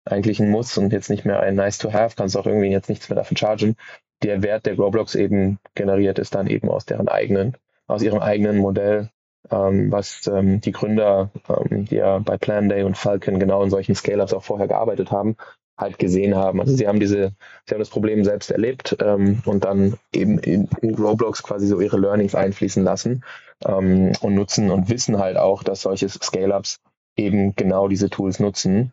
eigentlich 0.04 0.40
ein 0.40 0.50
Muss 0.50 0.78
und 0.78 0.92
jetzt 0.92 1.10
nicht 1.10 1.24
mehr 1.24 1.40
ein 1.40 1.54
Nice 1.54 1.78
to 1.78 1.92
have, 1.92 2.16
kannst 2.16 2.36
auch 2.36 2.46
irgendwie 2.46 2.68
jetzt 2.70 2.88
nichts 2.88 3.08
mehr 3.08 3.16
dafür 3.16 3.36
chargen. 3.36 3.76
Der 4.22 4.42
Wert, 4.42 4.66
der 4.66 4.76
Roblox 4.76 5.14
eben 5.14 5.58
generiert, 5.74 6.18
ist 6.18 6.34
dann 6.34 6.46
eben 6.46 6.68
aus 6.70 6.86
deren 6.86 7.08
eigenen, 7.08 7.56
aus 7.86 8.02
ihrem 8.02 8.20
eigenen 8.20 8.56
Modell, 8.58 9.10
ähm, 9.50 9.92
was 9.92 10.26
ähm, 10.28 10.60
die 10.60 10.72
Gründer, 10.72 11.30
ähm, 11.48 11.84
die 11.84 11.96
ja 11.96 12.18
bei 12.18 12.38
Plan 12.38 12.68
Day 12.68 12.84
und 12.84 12.96
Falcon 12.96 13.38
genau 13.38 13.62
in 13.62 13.70
solchen 13.70 13.94
Scale-Ups 13.94 14.32
auch 14.32 14.44
vorher 14.44 14.68
gearbeitet 14.68 15.10
haben, 15.10 15.36
halt 15.82 15.98
gesehen 15.98 16.34
haben. 16.34 16.60
Also 16.60 16.74
sie 16.74 16.88
haben 16.88 17.00
diese, 17.00 17.32
sie 17.66 17.74
haben 17.74 17.80
das 17.80 17.90
Problem 17.90 18.24
selbst 18.24 18.50
erlebt 18.50 18.96
ähm, 19.00 19.42
und 19.44 19.64
dann 19.64 19.94
eben 20.14 20.38
in, 20.38 20.68
in, 20.80 20.94
Roblox 20.94 21.42
quasi 21.42 21.66
so 21.66 21.80
ihre 21.80 21.98
Learnings 21.98 22.34
einfließen 22.34 22.82
lassen 22.82 23.24
ähm, 23.66 24.12
und 24.20 24.34
nutzen 24.34 24.70
und 24.70 24.88
wissen 24.88 25.18
halt 25.18 25.36
auch, 25.36 25.62
dass 25.62 25.82
solche 25.82 26.08
Scale-Ups 26.08 26.80
eben 27.16 27.54
genau 27.54 27.88
diese 27.88 28.08
Tools 28.08 28.40
nutzen 28.40 28.92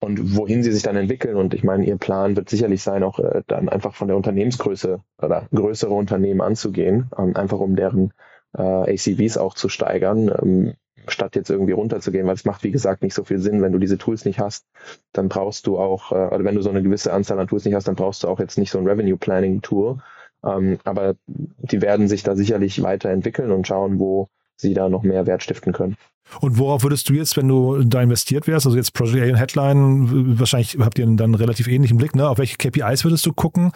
und 0.00 0.36
wohin 0.36 0.62
sie 0.62 0.72
sich 0.72 0.82
dann 0.82 0.96
entwickeln. 0.96 1.36
Und 1.36 1.54
ich 1.54 1.62
meine, 1.62 1.84
ihr 1.84 1.96
Plan 1.96 2.34
wird 2.36 2.48
sicherlich 2.48 2.82
sein, 2.82 3.02
auch 3.02 3.18
äh, 3.18 3.42
dann 3.46 3.68
einfach 3.68 3.94
von 3.94 4.08
der 4.08 4.16
Unternehmensgröße 4.16 5.00
oder 5.22 5.46
größere 5.54 5.92
Unternehmen 5.92 6.40
anzugehen, 6.40 7.10
ähm, 7.16 7.36
einfach 7.36 7.60
um 7.60 7.76
deren 7.76 8.12
äh, 8.56 8.62
ACVs 8.62 9.36
auch 9.36 9.54
zu 9.54 9.68
steigern. 9.68 10.28
Ähm, 10.42 10.74
statt 11.10 11.36
jetzt 11.36 11.50
irgendwie 11.50 11.72
runterzugehen, 11.72 12.26
weil 12.26 12.34
es 12.34 12.44
macht, 12.44 12.62
wie 12.64 12.70
gesagt, 12.70 13.02
nicht 13.02 13.14
so 13.14 13.24
viel 13.24 13.38
Sinn. 13.38 13.62
Wenn 13.62 13.72
du 13.72 13.78
diese 13.78 13.98
Tools 13.98 14.24
nicht 14.24 14.38
hast, 14.38 14.66
dann 15.12 15.28
brauchst 15.28 15.66
du 15.66 15.78
auch, 15.78 16.12
äh, 16.12 16.34
oder 16.34 16.44
wenn 16.44 16.54
du 16.54 16.62
so 16.62 16.70
eine 16.70 16.82
gewisse 16.82 17.12
Anzahl 17.12 17.38
an 17.38 17.48
Tools 17.48 17.64
nicht 17.64 17.74
hast, 17.74 17.88
dann 17.88 17.96
brauchst 17.96 18.22
du 18.22 18.28
auch 18.28 18.40
jetzt 18.40 18.58
nicht 18.58 18.70
so 18.70 18.78
ein 18.78 18.86
Revenue 18.86 19.16
Planning 19.16 19.62
Tool. 19.62 19.98
Ähm, 20.44 20.78
aber 20.84 21.14
die 21.26 21.82
werden 21.82 22.08
sich 22.08 22.22
da 22.22 22.34
sicherlich 22.34 22.82
weiterentwickeln 22.82 23.50
und 23.50 23.66
schauen, 23.66 23.98
wo 23.98 24.28
sie 24.60 24.74
da 24.74 24.88
noch 24.88 25.02
mehr 25.02 25.26
Wert 25.26 25.42
stiften 25.42 25.72
können. 25.72 25.96
Und 26.40 26.58
worauf 26.58 26.84
würdest 26.84 27.08
du 27.08 27.14
jetzt, 27.14 27.36
wenn 27.36 27.48
du 27.48 27.82
da 27.82 28.00
investiert 28.00 28.46
wärst, 28.46 28.66
also 28.66 28.76
jetzt 28.76 28.94
Project 28.94 29.26
A 29.26 29.28
und 29.30 29.34
Headline, 29.34 30.38
wahrscheinlich 30.38 30.76
habt 30.78 30.98
ihr 30.98 31.06
dann 31.06 31.34
relativ 31.34 31.66
ähnlichen 31.66 31.96
Blick, 31.96 32.14
ne? 32.14 32.28
Auf 32.28 32.38
welche 32.38 32.56
KPIs 32.56 33.04
würdest 33.04 33.26
du 33.26 33.32
gucken? 33.32 33.72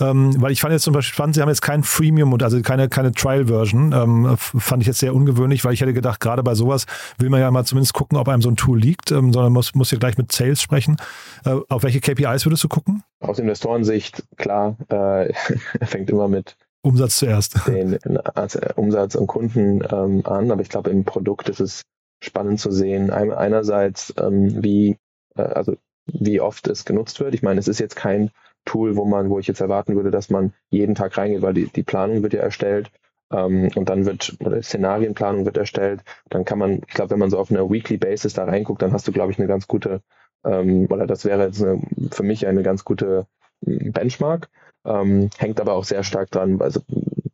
Ähm, 0.00 0.34
weil 0.40 0.52
ich 0.52 0.60
fand 0.60 0.72
jetzt 0.72 0.84
zum 0.84 0.94
Beispiel 0.94 1.14
spannend, 1.14 1.34
sie 1.34 1.42
haben 1.42 1.48
jetzt 1.48 1.60
kein 1.60 1.82
Freemium 1.82 2.32
und 2.32 2.42
also 2.42 2.60
keine, 2.62 2.88
keine 2.88 3.12
Trial-Version. 3.12 3.92
Ähm, 3.92 4.36
fand 4.38 4.82
ich 4.82 4.86
jetzt 4.86 5.00
sehr 5.00 5.14
ungewöhnlich, 5.14 5.64
weil 5.64 5.74
ich 5.74 5.80
hätte 5.80 5.92
gedacht, 5.92 6.20
gerade 6.20 6.42
bei 6.42 6.54
sowas 6.54 6.86
will 7.18 7.28
man 7.28 7.40
ja 7.40 7.50
mal 7.50 7.64
zumindest 7.64 7.92
gucken, 7.92 8.16
ob 8.16 8.28
einem 8.28 8.42
so 8.42 8.48
ein 8.48 8.56
Tool 8.56 8.78
liegt, 8.78 9.10
ähm, 9.10 9.32
sondern 9.32 9.52
muss, 9.52 9.74
muss 9.74 9.90
ja 9.90 9.98
gleich 9.98 10.16
mit 10.16 10.32
Sales 10.32 10.62
sprechen. 10.62 10.96
Äh, 11.44 11.56
auf 11.68 11.82
welche 11.82 12.00
KPIs 12.00 12.46
würdest 12.46 12.64
du 12.64 12.68
gucken? 12.68 13.02
Aus 13.20 13.38
Investorensicht, 13.38 14.24
klar, 14.36 14.76
äh, 14.88 15.32
fängt 15.84 16.08
immer 16.08 16.28
mit 16.28 16.56
Umsatz 16.88 17.18
zuerst. 17.18 17.66
Den 17.66 17.98
also 18.34 18.60
Umsatz 18.76 19.14
und 19.14 19.26
Kunden 19.26 19.82
ähm, 19.90 20.22
an, 20.24 20.50
aber 20.50 20.62
ich 20.62 20.68
glaube, 20.68 20.90
im 20.90 21.04
Produkt 21.04 21.48
ist 21.48 21.60
es 21.60 21.82
spannend 22.22 22.60
zu 22.60 22.70
sehen. 22.70 23.10
Einerseits, 23.10 24.12
ähm, 24.18 24.62
wie, 24.62 24.96
äh, 25.36 25.42
also 25.42 25.76
wie 26.06 26.40
oft 26.40 26.66
es 26.68 26.84
genutzt 26.84 27.20
wird. 27.20 27.34
Ich 27.34 27.42
meine, 27.42 27.60
es 27.60 27.68
ist 27.68 27.80
jetzt 27.80 27.96
kein 27.96 28.30
Tool, 28.64 28.96
wo 28.96 29.04
man, 29.04 29.30
wo 29.30 29.38
ich 29.38 29.46
jetzt 29.46 29.60
erwarten 29.60 29.94
würde, 29.96 30.10
dass 30.10 30.30
man 30.30 30.52
jeden 30.70 30.94
Tag 30.94 31.16
reingeht, 31.16 31.42
weil 31.42 31.54
die, 31.54 31.66
die 31.66 31.82
Planung 31.82 32.22
wird 32.22 32.34
ja 32.34 32.40
erstellt 32.40 32.90
ähm, 33.30 33.70
und 33.74 33.88
dann 33.88 34.06
wird, 34.06 34.36
oder 34.40 34.62
Szenarienplanung 34.62 35.44
wird 35.44 35.56
erstellt. 35.56 36.02
Dann 36.30 36.44
kann 36.44 36.58
man, 36.58 36.82
ich 36.86 36.94
glaube, 36.94 37.10
wenn 37.12 37.18
man 37.18 37.30
so 37.30 37.38
auf 37.38 37.50
einer 37.50 37.70
Weekly 37.70 37.98
Basis 37.98 38.34
da 38.34 38.44
reinguckt, 38.44 38.82
dann 38.82 38.92
hast 38.92 39.06
du, 39.06 39.12
glaube 39.12 39.32
ich, 39.32 39.38
eine 39.38 39.48
ganz 39.48 39.68
gute, 39.68 40.02
ähm, 40.44 40.86
oder 40.90 41.06
das 41.06 41.24
wäre 41.24 41.46
jetzt 41.46 41.62
eine, 41.62 41.80
für 42.10 42.22
mich 42.22 42.46
eine 42.46 42.62
ganz 42.62 42.84
gute 42.84 43.26
hm, 43.64 43.92
Benchmark. 43.92 44.48
Ähm, 44.88 45.28
hängt 45.36 45.60
aber 45.60 45.74
auch 45.74 45.84
sehr 45.84 46.02
stark 46.02 46.30
dran, 46.30 46.62
also 46.62 46.80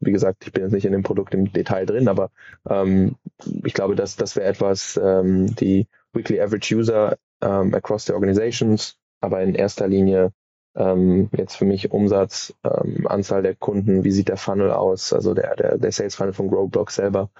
wie 0.00 0.12
gesagt, 0.12 0.44
ich 0.44 0.52
bin 0.52 0.64
jetzt 0.64 0.72
nicht 0.72 0.84
in 0.84 0.92
dem 0.92 1.04
Produkt 1.04 1.34
im 1.34 1.52
Detail 1.52 1.86
drin, 1.86 2.08
aber 2.08 2.30
ähm, 2.68 3.14
ich 3.64 3.74
glaube, 3.74 3.94
dass 3.94 4.16
das 4.16 4.34
wäre 4.34 4.48
etwas, 4.48 5.00
ähm, 5.02 5.54
die 5.54 5.86
Weekly 6.12 6.40
Average 6.40 6.74
User 6.74 7.16
ähm, 7.40 7.72
across 7.74 8.06
the 8.06 8.12
organizations, 8.12 8.96
aber 9.20 9.40
in 9.42 9.54
erster 9.54 9.86
Linie 9.86 10.32
ähm, 10.76 11.30
jetzt 11.36 11.54
für 11.56 11.64
mich 11.64 11.92
Umsatz, 11.92 12.54
ähm, 12.64 13.06
Anzahl 13.06 13.42
der 13.42 13.54
Kunden, 13.54 14.02
wie 14.02 14.10
sieht 14.10 14.28
der 14.28 14.36
Funnel 14.36 14.72
aus, 14.72 15.12
also 15.12 15.32
der, 15.34 15.54
der, 15.54 15.78
der 15.78 15.92
Sales 15.92 16.16
Funnel 16.16 16.32
von 16.32 16.48
Growblock 16.48 16.90
selber. 16.90 17.30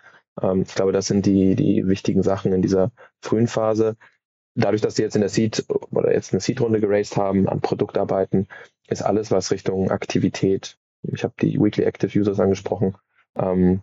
Ähm, 0.40 0.62
ich 0.62 0.75
glaube, 0.75 0.92
das 0.92 1.06
sind 1.06 1.26
die, 1.26 1.56
die 1.56 1.87
wichtigen 1.87 2.23
Sachen 2.23 2.52
in 2.52 2.62
dieser 2.62 2.92
frühen 3.21 3.49
Phase. 3.49 3.97
Dadurch, 4.54 4.83
dass 4.83 4.94
die 4.94 5.02
jetzt 5.02 5.16
in 5.16 5.21
der 5.21 5.30
Seed 5.30 5.64
oder 5.90 6.12
jetzt 6.12 6.33
eine 6.33 6.40
Seed-Runde 6.40 6.80
geraced 6.80 7.16
haben, 7.16 7.49
an 7.49 7.61
Produktarbeiten, 7.61 8.47
ist 8.88 9.03
alles, 9.03 9.31
was 9.31 9.50
Richtung 9.50 9.91
Aktivität 9.91 10.78
ich 11.13 11.25
habe 11.25 11.35
die 11.41 11.61
Weekly 11.61 11.85
Active 11.85 12.19
Users 12.19 12.41
angesprochen. 12.41 12.97
Ähm, 13.37 13.82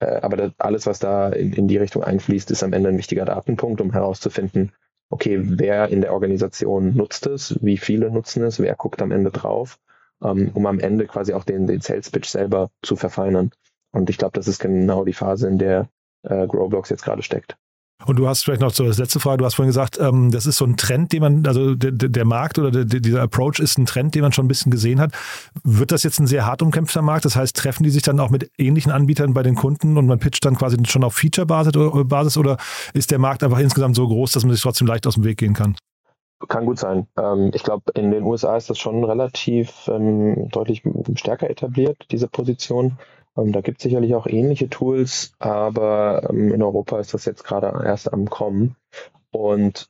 äh, 0.00 0.20
aber 0.20 0.36
das, 0.36 0.52
alles, 0.58 0.86
was 0.86 0.98
da 0.98 1.30
in, 1.30 1.52
in, 1.52 1.68
die 1.68 1.76
Richtung 1.76 2.04
einfließt, 2.04 2.50
ist 2.50 2.62
am 2.62 2.72
Ende 2.72 2.90
ein 2.90 2.98
wichtiger 2.98 3.24
Datenpunkt, 3.24 3.80
um 3.80 3.92
herauszufinden, 3.92 4.72
okay, 5.10 5.38
wer 5.42 5.88
in 5.88 6.02
der 6.02 6.12
Organisation 6.12 6.94
nutzt 6.94 7.26
es, 7.26 7.58
wie 7.62 7.78
viele 7.78 8.10
nutzen 8.10 8.42
es, 8.44 8.60
wer 8.60 8.74
guckt 8.74 9.00
am 9.00 9.10
Ende 9.10 9.30
drauf, 9.30 9.78
ähm, 10.22 10.50
um 10.54 10.66
am 10.66 10.80
Ende 10.80 11.06
quasi 11.06 11.32
auch 11.32 11.44
den, 11.44 11.66
den 11.66 11.80
Sales 11.80 12.10
Pitch 12.10 12.28
selber 12.28 12.70
zu 12.82 12.96
verfeinern. 12.96 13.50
Und 13.90 14.10
ich 14.10 14.18
glaube, 14.18 14.32
das 14.34 14.48
ist 14.48 14.58
genau 14.58 15.04
die 15.04 15.14
Phase, 15.14 15.48
in 15.48 15.58
der 15.58 15.88
äh, 16.22 16.46
Growblocks 16.46 16.90
jetzt 16.90 17.04
gerade 17.04 17.22
steckt. 17.22 17.56
Und 18.06 18.16
du 18.16 18.28
hast 18.28 18.44
vielleicht 18.44 18.60
noch 18.60 18.70
zur 18.70 18.86
letzte 18.86 19.18
Frage, 19.18 19.38
du 19.38 19.44
hast 19.44 19.54
vorhin 19.54 19.70
gesagt, 19.70 19.98
ähm, 20.00 20.30
das 20.30 20.46
ist 20.46 20.58
so 20.58 20.64
ein 20.64 20.76
Trend, 20.76 21.12
den 21.12 21.20
man, 21.20 21.46
also 21.46 21.74
der, 21.74 21.90
der 21.90 22.24
Markt 22.24 22.58
oder 22.58 22.70
der, 22.70 23.00
dieser 23.00 23.22
Approach 23.22 23.58
ist 23.58 23.76
ein 23.76 23.86
Trend, 23.86 24.14
den 24.14 24.22
man 24.22 24.32
schon 24.32 24.44
ein 24.44 24.48
bisschen 24.48 24.70
gesehen 24.70 25.00
hat. 25.00 25.12
Wird 25.64 25.90
das 25.90 26.04
jetzt 26.04 26.20
ein 26.20 26.28
sehr 26.28 26.46
hart 26.46 26.62
umkämpfter 26.62 27.02
Markt? 27.02 27.24
Das 27.24 27.34
heißt, 27.34 27.56
treffen 27.56 27.82
die 27.82 27.90
sich 27.90 28.02
dann 28.02 28.20
auch 28.20 28.30
mit 28.30 28.52
ähnlichen 28.56 28.92
Anbietern 28.92 29.34
bei 29.34 29.42
den 29.42 29.56
Kunden 29.56 29.98
und 29.98 30.06
man 30.06 30.20
pitcht 30.20 30.44
dann 30.44 30.56
quasi 30.56 30.76
schon 30.86 31.02
auf 31.02 31.14
Feature-Basis 31.14 32.36
oder 32.36 32.56
ist 32.94 33.10
der 33.10 33.18
Markt 33.18 33.42
einfach 33.42 33.58
insgesamt 33.58 33.96
so 33.96 34.06
groß, 34.06 34.30
dass 34.30 34.44
man 34.44 34.52
sich 34.52 34.62
trotzdem 34.62 34.86
leicht 34.86 35.06
aus 35.06 35.14
dem 35.14 35.24
Weg 35.24 35.38
gehen 35.38 35.54
kann? 35.54 35.74
Kann 36.46 36.66
gut 36.66 36.78
sein. 36.78 37.08
Ähm, 37.18 37.50
ich 37.52 37.64
glaube, 37.64 37.90
in 37.94 38.12
den 38.12 38.22
USA 38.22 38.56
ist 38.56 38.70
das 38.70 38.78
schon 38.78 39.02
relativ 39.02 39.88
ähm, 39.88 40.48
deutlich 40.50 40.82
stärker 41.16 41.50
etabliert, 41.50 42.06
diese 42.12 42.28
Position. 42.28 42.96
Ähm, 43.38 43.52
da 43.52 43.60
gibt 43.60 43.78
es 43.78 43.84
sicherlich 43.84 44.14
auch 44.14 44.26
ähnliche 44.26 44.68
Tools, 44.68 45.32
aber 45.38 46.28
ähm, 46.28 46.52
in 46.52 46.62
Europa 46.62 46.98
ist 46.98 47.14
das 47.14 47.24
jetzt 47.24 47.44
gerade 47.44 47.66
erst 47.84 48.12
am 48.12 48.28
Kommen. 48.28 48.76
Und 49.30 49.88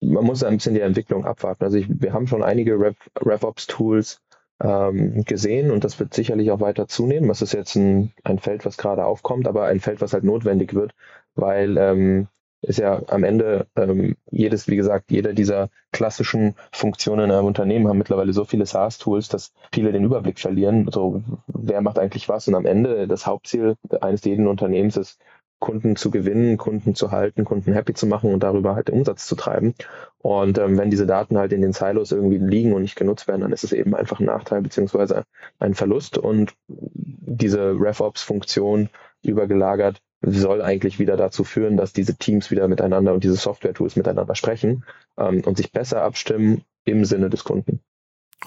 man 0.00 0.24
muss 0.24 0.42
ein 0.42 0.56
bisschen 0.56 0.74
die 0.74 0.80
Entwicklung 0.80 1.24
abwarten. 1.24 1.64
Also 1.64 1.76
ich, 1.76 1.86
wir 1.88 2.12
haben 2.12 2.26
schon 2.26 2.42
einige 2.42 2.78
Rev, 2.80 2.96
RevOps-Tools 3.18 4.22
ähm, 4.62 5.24
gesehen 5.24 5.70
und 5.70 5.84
das 5.84 5.98
wird 6.00 6.14
sicherlich 6.14 6.50
auch 6.50 6.60
weiter 6.60 6.88
zunehmen. 6.88 7.28
Das 7.28 7.42
ist 7.42 7.52
jetzt 7.52 7.76
ein, 7.76 8.12
ein 8.24 8.38
Feld, 8.38 8.64
was 8.64 8.76
gerade 8.76 9.04
aufkommt, 9.04 9.46
aber 9.46 9.66
ein 9.66 9.80
Feld, 9.80 10.00
was 10.00 10.12
halt 10.12 10.24
notwendig 10.24 10.74
wird, 10.74 10.94
weil 11.34 11.76
ähm, 11.78 12.28
ist 12.62 12.78
ja 12.78 13.02
am 13.08 13.24
Ende 13.24 13.66
ähm, 13.76 14.16
jedes, 14.30 14.68
wie 14.68 14.76
gesagt, 14.76 15.10
jeder 15.10 15.32
dieser 15.32 15.70
klassischen 15.92 16.54
Funktionen 16.72 17.26
in 17.26 17.30
einem 17.30 17.46
Unternehmen 17.46 17.88
haben 17.88 17.98
mittlerweile 17.98 18.32
so 18.32 18.44
viele 18.44 18.66
SaaS-Tools, 18.66 19.28
dass 19.28 19.52
viele 19.72 19.92
den 19.92 20.04
Überblick 20.04 20.38
verlieren. 20.38 20.88
So, 20.92 21.22
wer 21.46 21.80
macht 21.80 21.98
eigentlich 21.98 22.28
was? 22.28 22.48
Und 22.48 22.54
am 22.54 22.66
Ende 22.66 23.08
das 23.08 23.26
Hauptziel 23.26 23.76
eines 24.00 24.24
jeden 24.24 24.46
Unternehmens 24.46 24.96
ist, 24.96 25.18
Kunden 25.58 25.94
zu 25.94 26.10
gewinnen, 26.10 26.56
Kunden 26.56 26.94
zu 26.94 27.10
halten, 27.10 27.44
Kunden 27.44 27.74
happy 27.74 27.92
zu 27.92 28.06
machen 28.06 28.32
und 28.32 28.42
darüber 28.42 28.74
halt 28.74 28.88
den 28.88 28.96
Umsatz 28.96 29.26
zu 29.26 29.36
treiben. 29.36 29.74
Und 30.18 30.58
ähm, 30.58 30.78
wenn 30.78 30.90
diese 30.90 31.06
Daten 31.06 31.38
halt 31.38 31.52
in 31.52 31.60
den 31.60 31.74
Silos 31.74 32.12
irgendwie 32.12 32.38
liegen 32.38 32.72
und 32.72 32.82
nicht 32.82 32.96
genutzt 32.96 33.28
werden, 33.28 33.42
dann 33.42 33.52
ist 33.52 33.64
es 33.64 33.72
eben 33.72 33.94
einfach 33.94 34.20
ein 34.20 34.26
Nachteil 34.26 34.62
beziehungsweise 34.62 35.24
ein 35.58 35.74
Verlust. 35.74 36.16
Und 36.16 36.54
diese 36.66 37.74
RevOps-Funktion 37.78 38.88
übergelagert 39.22 40.00
soll 40.22 40.62
eigentlich 40.62 40.98
wieder 40.98 41.16
dazu 41.16 41.44
führen, 41.44 41.76
dass 41.76 41.92
diese 41.92 42.16
Teams 42.16 42.50
wieder 42.50 42.68
miteinander 42.68 43.14
und 43.14 43.24
diese 43.24 43.36
Software-Tools 43.36 43.96
miteinander 43.96 44.34
sprechen 44.34 44.84
ähm, 45.18 45.42
und 45.44 45.56
sich 45.56 45.72
besser 45.72 46.02
abstimmen 46.02 46.62
im 46.84 47.04
Sinne 47.04 47.30
des 47.30 47.44
Kunden. 47.44 47.80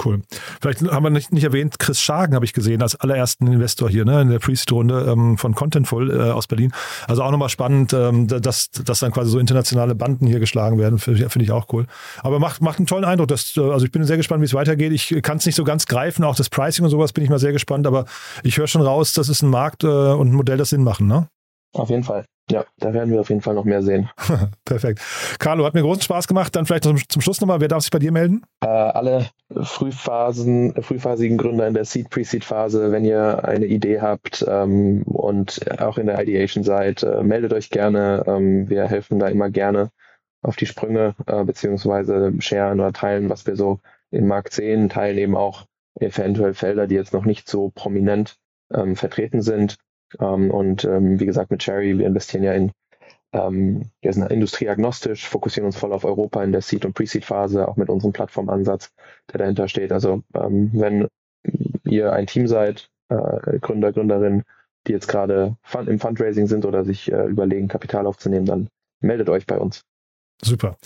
Cool. 0.03 0.21
Vielleicht 0.59 0.81
haben 0.81 1.03
wir 1.03 1.11
nicht, 1.11 1.31
nicht 1.31 1.43
erwähnt, 1.43 1.77
Chris 1.77 2.01
Schagen 2.01 2.33
habe 2.33 2.45
ich 2.45 2.53
gesehen 2.53 2.81
als 2.81 2.95
allerersten 2.95 3.45
Investor 3.45 3.91
hier 3.91 4.05
ne, 4.05 4.21
in 4.21 4.29
der 4.29 4.39
Pre-Seed-Runde 4.39 5.05
ähm, 5.07 5.37
von 5.37 5.53
Contentful 5.53 6.09
äh, 6.09 6.31
aus 6.31 6.47
Berlin. 6.47 6.73
Also 7.07 7.21
auch 7.21 7.29
nochmal 7.29 7.49
spannend, 7.49 7.93
ähm, 7.93 8.27
dass, 8.27 8.71
dass 8.71 8.99
dann 9.01 9.11
quasi 9.11 9.29
so 9.29 9.37
internationale 9.37 9.93
Banden 9.93 10.25
hier 10.25 10.39
geschlagen 10.39 10.79
werden. 10.79 10.97
Finde 10.97 11.29
find 11.29 11.43
ich 11.43 11.51
auch 11.51 11.67
cool. 11.71 11.85
Aber 12.23 12.39
macht, 12.39 12.61
macht 12.61 12.79
einen 12.79 12.87
tollen 12.87 13.05
Eindruck. 13.05 13.27
Dass, 13.27 13.55
äh, 13.55 13.61
also 13.61 13.85
ich 13.85 13.91
bin 13.91 14.03
sehr 14.03 14.17
gespannt, 14.17 14.41
wie 14.41 14.45
es 14.45 14.55
weitergeht. 14.55 14.93
Ich 14.93 15.15
kann 15.21 15.37
es 15.37 15.45
nicht 15.45 15.55
so 15.55 15.63
ganz 15.63 15.85
greifen, 15.85 16.23
auch 16.23 16.35
das 16.35 16.49
Pricing 16.49 16.85
und 16.85 16.89
sowas 16.89 17.13
bin 17.13 17.23
ich 17.23 17.29
mal 17.29 17.37
sehr 17.37 17.51
gespannt. 17.51 17.85
Aber 17.85 18.05
ich 18.41 18.57
höre 18.57 18.67
schon 18.67 18.81
raus, 18.81 19.13
das 19.13 19.29
ist 19.29 19.43
ein 19.43 19.49
Markt 19.51 19.83
äh, 19.83 19.87
und 19.87 20.29
ein 20.29 20.35
Modell, 20.35 20.57
das 20.57 20.71
Sinn 20.71 20.83
machen. 20.83 21.05
Ne? 21.05 21.27
Auf 21.73 21.89
jeden 21.89 22.03
Fall. 22.03 22.25
Ja, 22.51 22.65
da 22.77 22.93
werden 22.93 23.11
wir 23.11 23.21
auf 23.21 23.29
jeden 23.29 23.41
Fall 23.41 23.55
noch 23.55 23.63
mehr 23.63 23.81
sehen. 23.81 24.09
Perfekt. 24.65 25.01
Carlo, 25.39 25.65
hat 25.65 25.73
mir 25.73 25.81
großen 25.81 26.01
Spaß 26.01 26.27
gemacht. 26.27 26.55
Dann 26.55 26.65
vielleicht 26.65 26.83
zum, 26.83 26.97
zum 27.07 27.21
Schluss 27.21 27.39
nochmal, 27.39 27.61
wer 27.61 27.69
darf 27.69 27.83
sich 27.83 27.91
bei 27.91 27.99
dir 27.99 28.11
melden? 28.11 28.43
Äh, 28.61 28.67
alle 28.67 29.27
Frühphasen, 29.49 30.73
frühphasigen 30.81 31.37
Gründer 31.37 31.67
in 31.67 31.73
der 31.73 31.85
Seed, 31.85 32.09
Pre-Seed-Phase, 32.09 32.91
wenn 32.91 33.05
ihr 33.05 33.45
eine 33.45 33.65
Idee 33.65 34.01
habt 34.01 34.45
ähm, 34.47 35.03
und 35.03 35.61
auch 35.79 35.97
in 35.97 36.07
der 36.07 36.21
Ideation 36.21 36.63
seid, 36.63 37.01
äh, 37.03 37.23
meldet 37.23 37.53
euch 37.53 37.69
gerne. 37.69 38.23
Ähm, 38.27 38.69
wir 38.69 38.87
helfen 38.87 39.19
da 39.19 39.27
immer 39.27 39.49
gerne 39.49 39.89
auf 40.41 40.57
die 40.57 40.65
Sprünge, 40.65 41.15
äh, 41.25 41.45
beziehungsweise 41.45 42.33
sharen 42.39 42.81
oder 42.81 42.91
teilen, 42.91 43.29
was 43.29 43.47
wir 43.47 43.55
so 43.55 43.79
im 44.11 44.27
Markt 44.27 44.53
sehen, 44.53 44.89
teilen 44.89 45.17
eben 45.17 45.35
auch 45.35 45.65
eventuell 45.99 46.53
Felder, 46.53 46.87
die 46.87 46.95
jetzt 46.95 47.13
noch 47.13 47.25
nicht 47.25 47.47
so 47.47 47.71
prominent 47.73 48.37
ähm, 48.73 48.95
vertreten 48.95 49.41
sind. 49.41 49.77
Ähm, 50.19 50.51
und 50.51 50.85
ähm, 50.85 51.19
wie 51.19 51.25
gesagt, 51.25 51.51
mit 51.51 51.61
Cherry, 51.61 51.97
wir 51.97 52.07
investieren 52.07 52.43
ja 52.43 52.53
in, 52.53 52.71
ähm, 53.31 53.89
wir 54.01 54.13
sind 54.13 54.31
industrieagnostisch, 54.31 55.27
fokussieren 55.27 55.65
uns 55.65 55.77
voll 55.77 55.93
auf 55.93 56.05
Europa 56.05 56.43
in 56.43 56.51
der 56.51 56.61
Seed- 56.61 56.85
und 56.85 56.93
Pre-Seed-Phase, 56.93 57.67
auch 57.67 57.77
mit 57.77 57.89
unserem 57.89 58.13
Plattformansatz, 58.13 58.91
der 59.31 59.39
dahinter 59.39 59.67
steht. 59.67 59.91
Also 59.91 60.23
ähm, 60.35 60.71
wenn 60.73 61.07
ihr 61.83 62.13
ein 62.13 62.27
Team 62.27 62.47
seid, 62.47 62.89
äh, 63.09 63.59
Gründer, 63.59 63.91
Gründerin, 63.91 64.43
die 64.87 64.91
jetzt 64.91 65.07
gerade 65.07 65.55
fun 65.63 65.87
im 65.87 65.99
Fundraising 65.99 66.47
sind 66.47 66.65
oder 66.65 66.83
sich 66.83 67.11
äh, 67.11 67.25
überlegen, 67.25 67.67
Kapital 67.67 68.05
aufzunehmen, 68.05 68.45
dann 68.45 68.67
meldet 68.99 69.29
euch 69.29 69.45
bei 69.45 69.57
uns. 69.57 69.83
Super. 70.41 70.77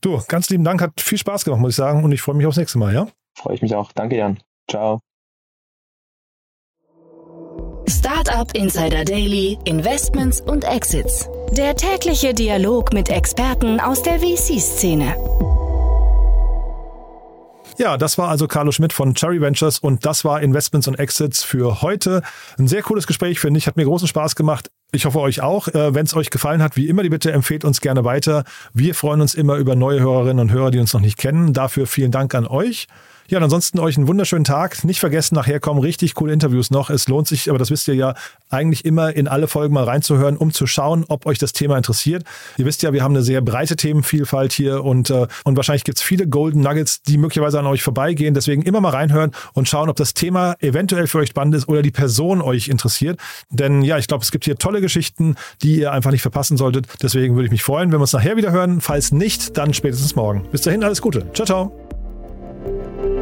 Du, 0.00 0.20
ganz 0.28 0.48
lieben 0.50 0.64
Dank, 0.64 0.80
hat 0.80 1.00
viel 1.00 1.18
Spaß 1.18 1.44
gemacht, 1.44 1.60
muss 1.60 1.70
ich 1.70 1.76
sagen, 1.76 2.02
und 2.04 2.12
ich 2.12 2.22
freue 2.22 2.36
mich 2.36 2.46
aufs 2.46 2.56
nächste 2.56 2.78
Mal, 2.78 2.94
ja? 2.94 3.08
Freue 3.36 3.54
ich 3.54 3.62
mich 3.62 3.74
auch. 3.74 3.92
Danke, 3.92 4.16
Jan. 4.16 4.38
Ciao. 4.68 5.00
Startup 8.22 8.54
Insider 8.54 9.04
Daily, 9.04 9.58
Investments 9.64 10.40
und 10.40 10.62
Exits. 10.62 11.28
Der 11.56 11.74
tägliche 11.74 12.32
Dialog 12.32 12.92
mit 12.92 13.08
Experten 13.08 13.80
aus 13.80 14.02
der 14.02 14.20
VC-Szene. 14.20 15.16
Ja, 17.78 17.96
das 17.96 18.18
war 18.18 18.28
also 18.28 18.46
Carlo 18.46 18.70
Schmidt 18.70 18.92
von 18.92 19.14
Cherry 19.14 19.40
Ventures 19.40 19.80
und 19.80 20.06
das 20.06 20.24
war 20.24 20.40
Investments 20.40 20.86
und 20.86 21.00
Exits 21.00 21.42
für 21.42 21.82
heute. 21.82 22.22
Ein 22.58 22.68
sehr 22.68 22.82
cooles 22.82 23.08
Gespräch, 23.08 23.40
finde 23.40 23.58
ich. 23.58 23.66
Hat 23.66 23.76
mir 23.76 23.86
großen 23.86 24.06
Spaß 24.06 24.36
gemacht. 24.36 24.70
Ich 24.92 25.04
hoffe 25.04 25.18
euch 25.18 25.42
auch. 25.42 25.66
Äh, 25.68 25.92
Wenn 25.94 26.06
es 26.06 26.14
euch 26.14 26.30
gefallen 26.30 26.62
hat, 26.62 26.76
wie 26.76 26.88
immer 26.88 27.02
die 27.02 27.08
Bitte, 27.08 27.32
empfehlt 27.32 27.64
uns 27.64 27.80
gerne 27.80 28.04
weiter. 28.04 28.44
Wir 28.72 28.94
freuen 28.94 29.20
uns 29.20 29.34
immer 29.34 29.56
über 29.56 29.74
neue 29.74 29.98
Hörerinnen 29.98 30.38
und 30.38 30.52
Hörer, 30.52 30.70
die 30.70 30.78
uns 30.78 30.92
noch 30.92 31.00
nicht 31.00 31.18
kennen. 31.18 31.54
Dafür 31.54 31.88
vielen 31.88 32.12
Dank 32.12 32.36
an 32.36 32.46
euch. 32.46 32.86
Ja, 33.28 33.38
und 33.38 33.44
ansonsten 33.44 33.78
euch 33.78 33.96
einen 33.96 34.08
wunderschönen 34.08 34.44
Tag. 34.44 34.84
Nicht 34.84 35.00
vergessen, 35.00 35.34
nachher 35.34 35.60
kommen 35.60 35.80
richtig 35.80 36.14
coole 36.14 36.32
Interviews 36.32 36.70
noch. 36.70 36.90
Es 36.90 37.08
lohnt 37.08 37.28
sich, 37.28 37.48
aber 37.48 37.58
das 37.58 37.70
wisst 37.70 37.88
ihr 37.88 37.94
ja, 37.94 38.14
eigentlich 38.50 38.84
immer 38.84 39.14
in 39.14 39.28
alle 39.28 39.48
Folgen 39.48 39.74
mal 39.74 39.84
reinzuhören, 39.84 40.36
um 40.36 40.52
zu 40.52 40.66
schauen, 40.66 41.04
ob 41.08 41.26
euch 41.26 41.38
das 41.38 41.52
Thema 41.52 41.76
interessiert. 41.76 42.24
Ihr 42.58 42.66
wisst 42.66 42.82
ja, 42.82 42.92
wir 42.92 43.02
haben 43.02 43.14
eine 43.14 43.22
sehr 43.22 43.40
breite 43.40 43.76
Themenvielfalt 43.76 44.52
hier 44.52 44.84
und, 44.84 45.10
äh, 45.10 45.26
und 45.44 45.56
wahrscheinlich 45.56 45.84
gibt's 45.84 46.02
viele 46.02 46.26
Golden 46.28 46.60
Nuggets, 46.60 47.02
die 47.02 47.16
möglicherweise 47.16 47.58
an 47.58 47.66
euch 47.66 47.82
vorbeigehen. 47.82 48.34
Deswegen 48.34 48.62
immer 48.62 48.80
mal 48.80 48.90
reinhören 48.90 49.32
und 49.54 49.68
schauen, 49.68 49.88
ob 49.88 49.96
das 49.96 50.14
Thema 50.14 50.56
eventuell 50.60 51.06
für 51.06 51.18
euch 51.18 51.30
spannend 51.30 51.54
ist 51.54 51.68
oder 51.68 51.82
die 51.82 51.90
Person 51.90 52.42
euch 52.42 52.68
interessiert. 52.68 53.18
Denn 53.50 53.82
ja, 53.82 53.98
ich 53.98 54.08
glaube, 54.08 54.22
es 54.22 54.30
gibt 54.30 54.44
hier 54.44 54.56
tolle 54.56 54.80
Geschichten, 54.80 55.36
die 55.62 55.80
ihr 55.80 55.92
einfach 55.92 56.10
nicht 56.10 56.22
verpassen 56.22 56.56
solltet. 56.56 56.86
Deswegen 57.02 57.34
würde 57.34 57.46
ich 57.46 57.52
mich 57.52 57.62
freuen, 57.62 57.90
wenn 57.90 57.98
wir 57.98 58.02
uns 58.02 58.12
nachher 58.12 58.36
wieder 58.36 58.52
hören. 58.52 58.80
Falls 58.80 59.12
nicht, 59.12 59.56
dann 59.56 59.74
spätestens 59.74 60.16
morgen. 60.16 60.46
Bis 60.50 60.62
dahin, 60.62 60.84
alles 60.84 61.00
Gute. 61.00 61.32
Ciao, 61.32 61.46
ciao. 61.46 61.81
Thank 62.64 63.16
you. 63.16 63.21